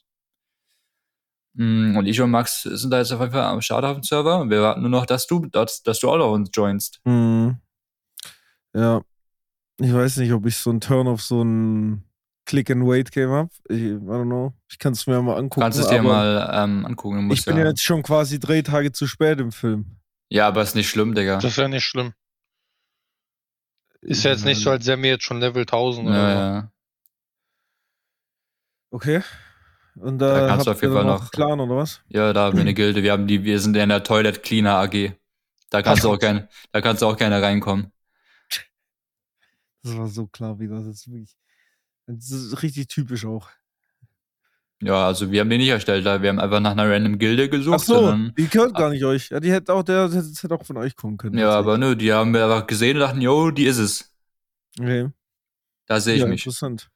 [1.53, 4.03] Mm, Und ich und Max sind da jetzt auf jeden Fall am Start auf dem
[4.03, 6.99] Server wir warten nur noch, dass du, dass, dass du auch noch uns joinst.
[7.05, 7.57] Mhm.
[8.73, 9.01] Ja.
[9.79, 11.41] Ich weiß nicht, ob ich so einen Turn auf so
[12.41, 13.49] ein Click-and-Wait-Game habe.
[13.69, 14.53] Ich, I don't know.
[14.69, 15.61] Ich kann es mir mal angucken.
[15.61, 17.17] Kannst es dir mal ähm, angucken.
[17.17, 19.97] Du musst Ich bin ja, ja jetzt schon quasi drei Tage zu spät im Film.
[20.29, 21.35] ja, aber ist nicht schlimm, Digga.
[21.37, 22.13] Das ist ja nicht schlimm.
[24.01, 26.39] Ist ja jetzt nicht so, als wären wir jetzt schon Level 1000 oder Ja, so.
[26.39, 26.71] ja.
[28.91, 29.21] Okay.
[29.95, 32.01] Und Da da, kannst du auf jeden Fall noch- einen Clan oder was?
[32.07, 33.03] ja, da haben wir eine Gilde.
[33.03, 35.13] Wir haben die, wir sind in der Toilet Cleaner AG.
[35.69, 37.91] Da kannst du auch gerne, da kannst du auch gerne reinkommen.
[39.83, 40.77] Das war so klar wieder.
[40.77, 41.35] Das ist wirklich.
[42.07, 43.49] Das ist richtig typisch auch.
[44.81, 47.49] Ja, also wir haben die nicht erstellt, da wir haben einfach nach einer random Gilde
[47.49, 47.81] gesucht.
[47.81, 49.29] Ach so, die gehört gar nicht euch.
[49.29, 51.37] Ja, die hätte auch, der, das hätte auch von euch kommen können.
[51.37, 54.11] Ja, aber nö, die haben wir einfach gesehen und dachten, yo, die ist es.
[54.79, 55.09] Okay.
[55.85, 56.41] Da sehe ich ja, mich.
[56.41, 56.89] interessant.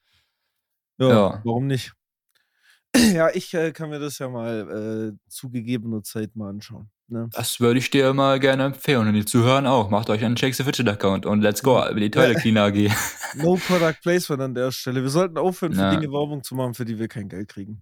[0.97, 1.41] Ja, Ja.
[1.43, 1.93] warum nicht?
[3.13, 6.89] Ja, ich äh, kann mir das ja mal äh, zu gegebener Zeit mal anschauen.
[7.07, 7.29] Ne?
[7.31, 9.89] Das würde ich dir mal gerne empfehlen und die Zuhören auch.
[9.89, 12.89] Macht euch einen Shakes the Fidget Account und let's go über die Toilet Cleaner AG.
[13.35, 15.01] No Product Placement an der Stelle.
[15.01, 15.89] Wir sollten aufhören, für Ja.
[15.91, 17.81] Dinge Werbung zu machen, für die wir kein Geld kriegen.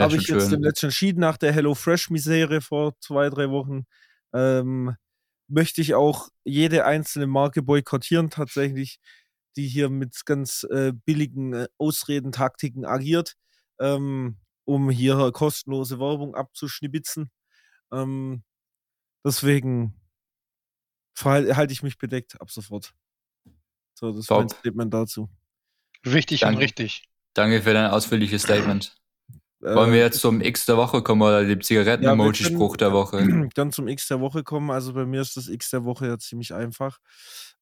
[0.00, 0.50] Habe ich jetzt schön.
[0.50, 3.84] demnächst entschieden, nach der Hello Fresh-Misere vor zwei, drei Wochen,
[4.32, 4.96] ähm,
[5.46, 8.98] möchte ich auch jede einzelne Marke boykottieren, tatsächlich,
[9.56, 13.34] die hier mit ganz äh, billigen äh, Ausreden, Taktiken agiert,
[13.78, 17.30] ähm, um hier kostenlose Werbung abzuschnibitzen.
[17.92, 18.42] Ähm,
[19.24, 19.94] deswegen
[21.16, 22.92] halte ich mich bedeckt ab sofort.
[23.94, 24.58] So, das ist mein Top.
[24.58, 25.28] Statement dazu.
[26.02, 26.64] Wichtig und Danke.
[26.64, 27.08] richtig.
[27.34, 28.94] Danke für dein ausführliches Statement.
[29.60, 33.18] Wollen wir Äh, jetzt zum X der Woche kommen oder dem Zigaretten-Emoji-Spruch der Woche?
[33.54, 34.70] dann zum X der Woche kommen.
[34.70, 36.98] Also bei mir ist das X der Woche ja ziemlich einfach.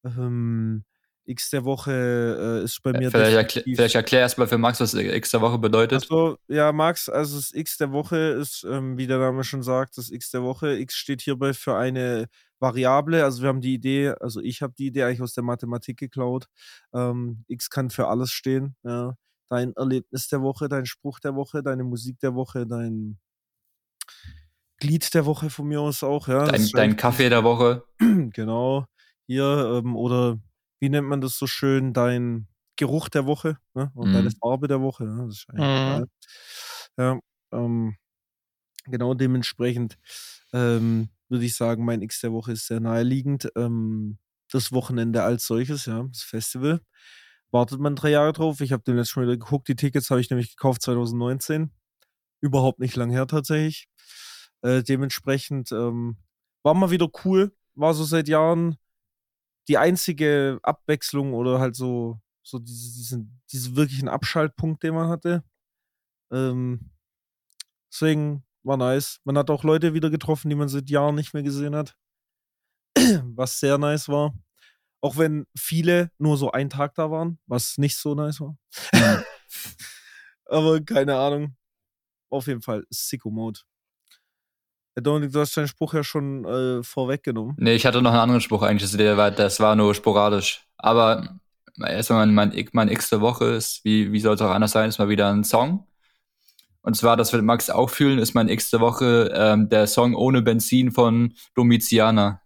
[0.03, 0.83] Ähm,
[1.25, 4.93] X der Woche äh, ist bei mir Vielleicht, definitiv- vielleicht erklär erstmal für Max, was
[4.93, 6.03] X der Woche bedeutet.
[6.03, 9.97] Also, ja, Max, also das X der Woche ist, ähm, wie der Name schon sagt,
[9.97, 10.77] das X der Woche.
[10.77, 12.27] X steht hierbei für eine
[12.59, 13.23] Variable.
[13.23, 16.47] Also wir haben die Idee, also ich habe die Idee eigentlich aus der Mathematik geklaut.
[16.93, 18.75] Ähm, X kann für alles stehen.
[18.83, 19.15] Ja.
[19.49, 23.19] Dein Erlebnis der Woche, dein Spruch der Woche, deine Musik der Woche, dein
[24.79, 26.27] Glied der Woche von mir aus auch.
[26.27, 26.47] Ja.
[26.47, 27.83] Dein, dein Kaffee der Woche.
[28.33, 28.85] genau.
[29.27, 30.39] Hier, ähm, oder
[30.83, 31.93] wie nennt man das so schön?
[31.93, 33.89] Dein Geruch der Woche ne?
[33.95, 34.13] und Mhm.
[34.15, 35.05] deine Farbe der Woche.
[35.05, 35.27] Ne?
[35.27, 36.05] Das ist eigentlich Mhm.
[36.97, 37.19] Ja,
[37.53, 37.95] ähm,
[38.85, 39.97] genau dementsprechend
[40.51, 43.49] ähm, würde ich sagen, mein X der Woche ist sehr naheliegend.
[43.55, 44.17] Ähm,
[44.51, 46.81] das Wochenende als solches, ja, das Festival.
[47.51, 48.59] Wartet man drei Jahre drauf.
[48.59, 49.69] Ich habe den letzten Mal wieder geguckt.
[49.69, 51.71] Die Tickets habe ich nämlich gekauft 2019.
[52.41, 53.87] Überhaupt nicht lang her tatsächlich.
[54.63, 56.17] Äh, dementsprechend ähm,
[56.63, 57.55] war mal wieder cool.
[57.75, 58.77] War so seit Jahren
[59.67, 65.43] die einzige Abwechslung oder halt so, so diese, diesen, diesen wirklichen Abschaltpunkt, den man hatte.
[66.31, 66.91] Ähm,
[67.91, 69.19] deswegen war nice.
[69.23, 71.95] Man hat auch Leute wieder getroffen, die man seit Jahren nicht mehr gesehen hat.
[73.35, 74.33] Was sehr nice war.
[75.01, 78.57] Auch wenn viele nur so einen Tag da waren, was nicht so nice war.
[80.45, 81.57] Aber keine Ahnung.
[82.29, 83.59] Auf jeden Fall Sicko Mode.
[84.95, 87.55] Herr Dominik, du hast deinen Spruch ja schon äh, vorweggenommen.
[87.57, 90.67] Nee, ich hatte noch einen anderen Spruch eigentlich, das- der war, das war nur sporadisch.
[90.77, 91.39] Aber
[91.83, 94.89] erstmal mein, mein, mein X der Woche ist, wie, wie soll es auch anders sein,
[94.89, 95.87] ist mal wieder ein Song.
[96.81, 100.13] Und zwar, das wird Max auch fühlen, ist mein X der Woche ähm, der Song
[100.15, 102.41] Ohne Benzin von Domiziana.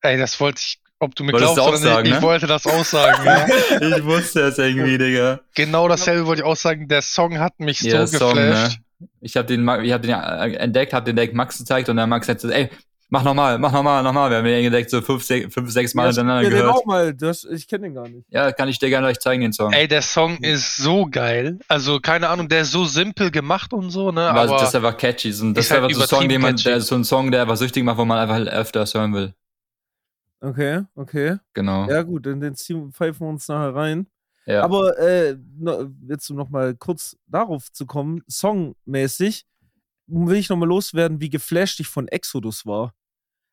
[0.00, 2.14] Ey, das wollte ich, ob du mir Wolltest glaubst du auch oder nicht, sagen, ich
[2.14, 2.22] ne?
[2.22, 3.46] wollte das auch sagen, ja.
[3.98, 5.40] ich wusste es irgendwie, Digga.
[5.54, 6.88] Genau dasselbe wollte ich auch sagen.
[6.88, 8.78] Der Song hat mich so Ja, Song, geflasht.
[8.78, 8.83] ne?
[9.20, 12.06] Ich habe den, ich hab den äh, entdeckt, habe den direkt Max gezeigt und der
[12.06, 12.70] Max hat gesagt, ey,
[13.08, 14.30] mach nochmal, mach nochmal, nochmal.
[14.30, 16.74] Wir haben den entdeckt so fünf, sech, fünf sechs Mal Ja, hintereinander mir den gehört.
[16.76, 17.14] auch mal.
[17.14, 18.26] Das, ich kenne den gar nicht.
[18.30, 19.72] Ja, kann ich dir gerne gleich zeigen, den Song.
[19.72, 21.58] Ey, der Song ist so geil.
[21.68, 24.22] Also, keine Ahnung, der ist so simpel gemacht und so, ne?
[24.22, 25.32] Aber, Aber das ist einfach catchy.
[25.32, 27.30] So, das ist ist halt einfach so ein Song, den man, der, so ein Song,
[27.30, 29.34] der einfach süchtig macht, wo man einfach öfters hören will.
[30.40, 31.36] Okay, okay.
[31.54, 31.88] Genau.
[31.88, 34.06] Ja, gut, in den ziehen- pfeifen wir uns nachher rein.
[34.46, 34.62] Ja.
[34.62, 35.36] Aber äh,
[36.08, 39.46] jetzt um nochmal kurz darauf zu kommen, songmäßig
[40.06, 42.92] will ich nochmal loswerden, wie geflasht ich von Exodus war.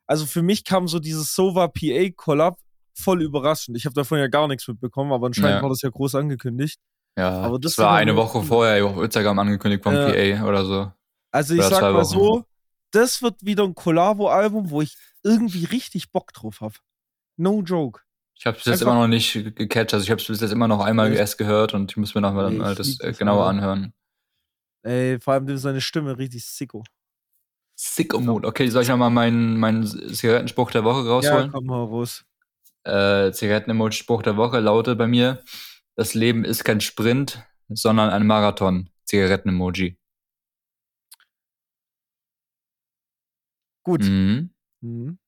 [0.06, 2.58] Also für mich kam so dieses Sova PA Collab
[2.94, 3.78] voll überraschend.
[3.78, 5.62] Ich habe davon ja gar nichts mitbekommen, aber anscheinend Ja.
[5.62, 6.80] war das ja groß angekündigt.
[7.18, 10.12] ja, aber das, das war eine Woche vorher auf Instagram angekündigt vom Ja.
[10.12, 10.92] PA oder so.
[11.32, 12.44] Also ich Oder sag mal so,
[12.92, 16.76] das wird wieder ein Collabo-Album, wo ich irgendwie richtig Bock drauf habe.
[17.38, 18.02] No joke.
[18.42, 19.94] Ich habe es bis jetzt immer noch nicht ge- gecatcht.
[19.94, 22.22] Also ich habe es bis jetzt immer noch einmal erst gehört und ich muss mir
[22.22, 23.94] noch mal Nee, das äh, das, genauer anhören.
[24.82, 26.84] Ey, vor allem seine Stimme richtig sicko.
[27.76, 28.48] Sicko Mode.
[28.48, 31.52] Okay, soll ich noch mal meinen, meinen Zigarettenspruch der Woche Ja, rausholen?
[31.52, 32.26] komm mal raus.
[32.84, 35.44] äh, Zigaretten-Emoji-Spruch der Woche lautet bei mir:
[35.96, 38.90] Das Leben ist kein Sprint, sondern ein Marathon.
[39.06, 40.00] Zigaretten-Emoji.
[43.84, 44.02] Gut.
[44.02, 44.50] Mhm.
[44.82, 45.20] Mhm.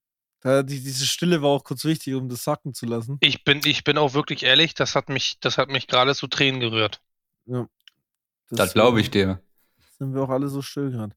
[0.43, 3.17] Da, die, diese Stille war auch kurz wichtig, um das sacken zu lassen.
[3.21, 6.27] Ich bin, ich bin auch wirklich ehrlich, das hat mich, das hat mich gerade zu
[6.27, 6.99] Tränen gerührt.
[8.49, 9.39] Das glaube ich dir.
[9.97, 11.15] Sind wir auch alle so still gerade.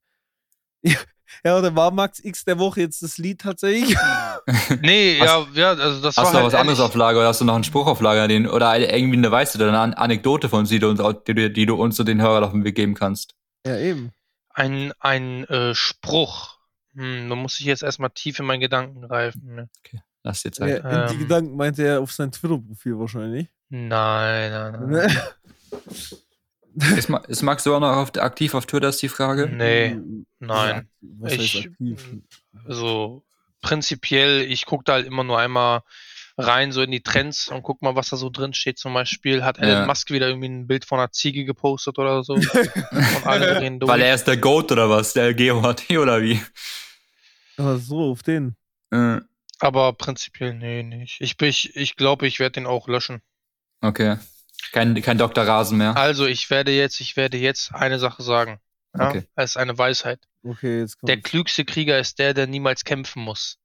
[1.44, 3.96] Ja, oder war Max X der Woche jetzt das Lied tatsächlich?
[4.80, 7.18] Nee, Hast- ja, ja, also das Hast war du noch halt was anderes auf Lager
[7.18, 9.66] oder hast du noch einen Spruch auf Lager, den, oder eine- irgendwie eine weiße oder
[9.68, 12.22] eine An Anekdote von uns, die du uns, die, du- die du uns und den
[12.22, 13.34] Hörern auf den Weg geben kannst?
[13.66, 14.12] ja, eben.
[14.50, 16.55] Ein, ein äh, Spruch.
[16.96, 19.54] Hm, da muss ich jetzt erstmal tief in meinen Gedanken greifen.
[19.54, 19.68] Ne?
[20.22, 20.84] Lass dir Ja, Zeit.
[20.84, 21.18] in die Ähm.
[21.20, 23.48] Gedanken meinte er auf sein Twitter-Profil wahrscheinlich.
[23.68, 24.88] Nein, nein, nein.
[24.88, 25.06] Ne?
[26.98, 29.46] Ist, ist Max sogar noch auf, aktiv auf Twitter, ist die Frage?
[29.48, 29.96] Nee,
[30.40, 30.90] nein.
[31.00, 31.70] Was Ich-?
[32.66, 33.24] Also
[33.62, 35.80] prinzipiell, ich gucke da halt immer nur einmal
[36.36, 38.78] rein, so in die Trends und guck mal, was da so drin steht.
[38.78, 39.86] Zum Beispiel hat Elon Ja.
[39.86, 42.34] Musk wieder irgendwie ein Bild von einer Ziege gepostet oder so.
[43.24, 45.14] Weil er ist der Goat oder was?
[45.14, 46.38] Der GOHT oder wie?
[47.58, 48.56] Ach so, auf den.
[48.90, 49.20] Äh,
[49.60, 51.20] Aber prinzipiell, nee, nicht.
[51.20, 53.22] Ich, bin- ich, ich glaube, ich werde den auch löschen.
[53.80, 54.18] okay.
[54.72, 55.44] Kein, kein Dr.
[55.46, 55.96] Rasen mehr.
[55.96, 58.58] Also, ich werde jetzt, ich werde jetzt eine Sache sagen.
[58.98, 59.10] Ja?
[59.10, 59.24] Okay.
[59.36, 60.26] Es ist eine Weisheit.
[60.42, 61.08] Okay, jetzt kommt.
[61.08, 63.58] Der klügste Krieger ist der, der niemals kämpfen muss.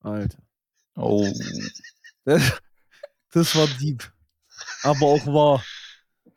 [0.00, 0.38] Alter.
[0.96, 1.26] Oh.
[2.24, 2.60] Das,
[3.32, 4.12] das war deep.
[4.82, 5.64] Aber auch wahr.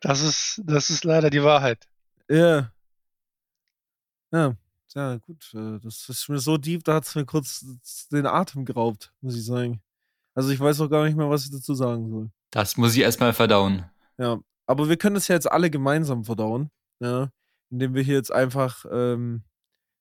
[0.00, 1.86] Das ist, das ist leider die Wahrheit.
[2.28, 2.72] Ja.
[4.32, 4.56] Ja,
[4.94, 5.52] ja, gut.
[5.54, 7.64] äh, Das ist mir so deep, da hat es mir kurz
[8.10, 9.82] den Atem geraubt, muss ich sagen.
[10.34, 12.30] Also ich weiß auch gar nicht mehr, was ich dazu sagen soll.
[12.50, 13.84] Das muss ich erstmal verdauen.
[14.18, 14.40] Ja.
[14.66, 16.70] Aber wir können das ja jetzt alle gemeinsam verdauen.
[17.00, 17.30] Ja.
[17.70, 19.44] Indem wir hier jetzt einfach ähm,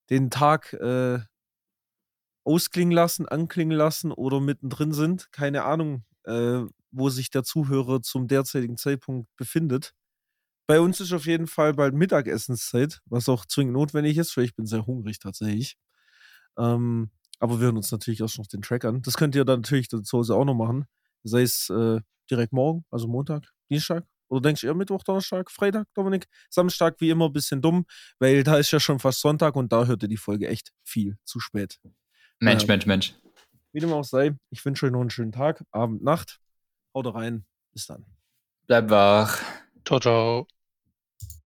[0.10, 1.20] den Tag äh,
[2.44, 5.32] ausklingen lassen, anklingen lassen oder mittendrin sind.
[5.32, 6.62] Keine Ahnung, äh,
[6.92, 9.94] wo sich der Zuhörer zum derzeitigen Zeitpunkt befindet.
[10.70, 14.55] Bei uns ist auf jeden Fall bald Mittagessenszeit, was auch zwingend notwendig ist, weil ich
[14.55, 15.78] bin sehr hungrig tatsächlich.
[16.59, 17.09] Ähm,
[17.39, 19.01] aber wir hören uns natürlich auch noch den Track an.
[19.01, 20.86] Das könnt ihr dann natürlich dann zu Hause auch noch machen.
[21.24, 24.05] Sei es äh, direkt morgen, also Montag, Dienstag.
[24.28, 26.28] Oder denkst du eher Mittwoch, Donnerstag, Freitag, Dominik?
[26.51, 27.88] Samstag wie immer ein bisschen dumm,
[28.20, 31.17] weil da ist ja schon fast Sonntag und da hört ihr die Folge echt viel
[31.26, 31.80] zu spät.
[32.39, 32.67] Mensch, Ja.
[32.67, 33.15] Mensch, Mensch.
[33.72, 36.39] Wie dem auch sei, ich wünsche euch noch einen schönen Tag, Abend, Nacht.
[36.93, 37.47] Haut rein.
[37.74, 38.05] Bis dann.
[38.67, 39.41] Bleib wach.
[39.84, 40.59] Ciao, ciao.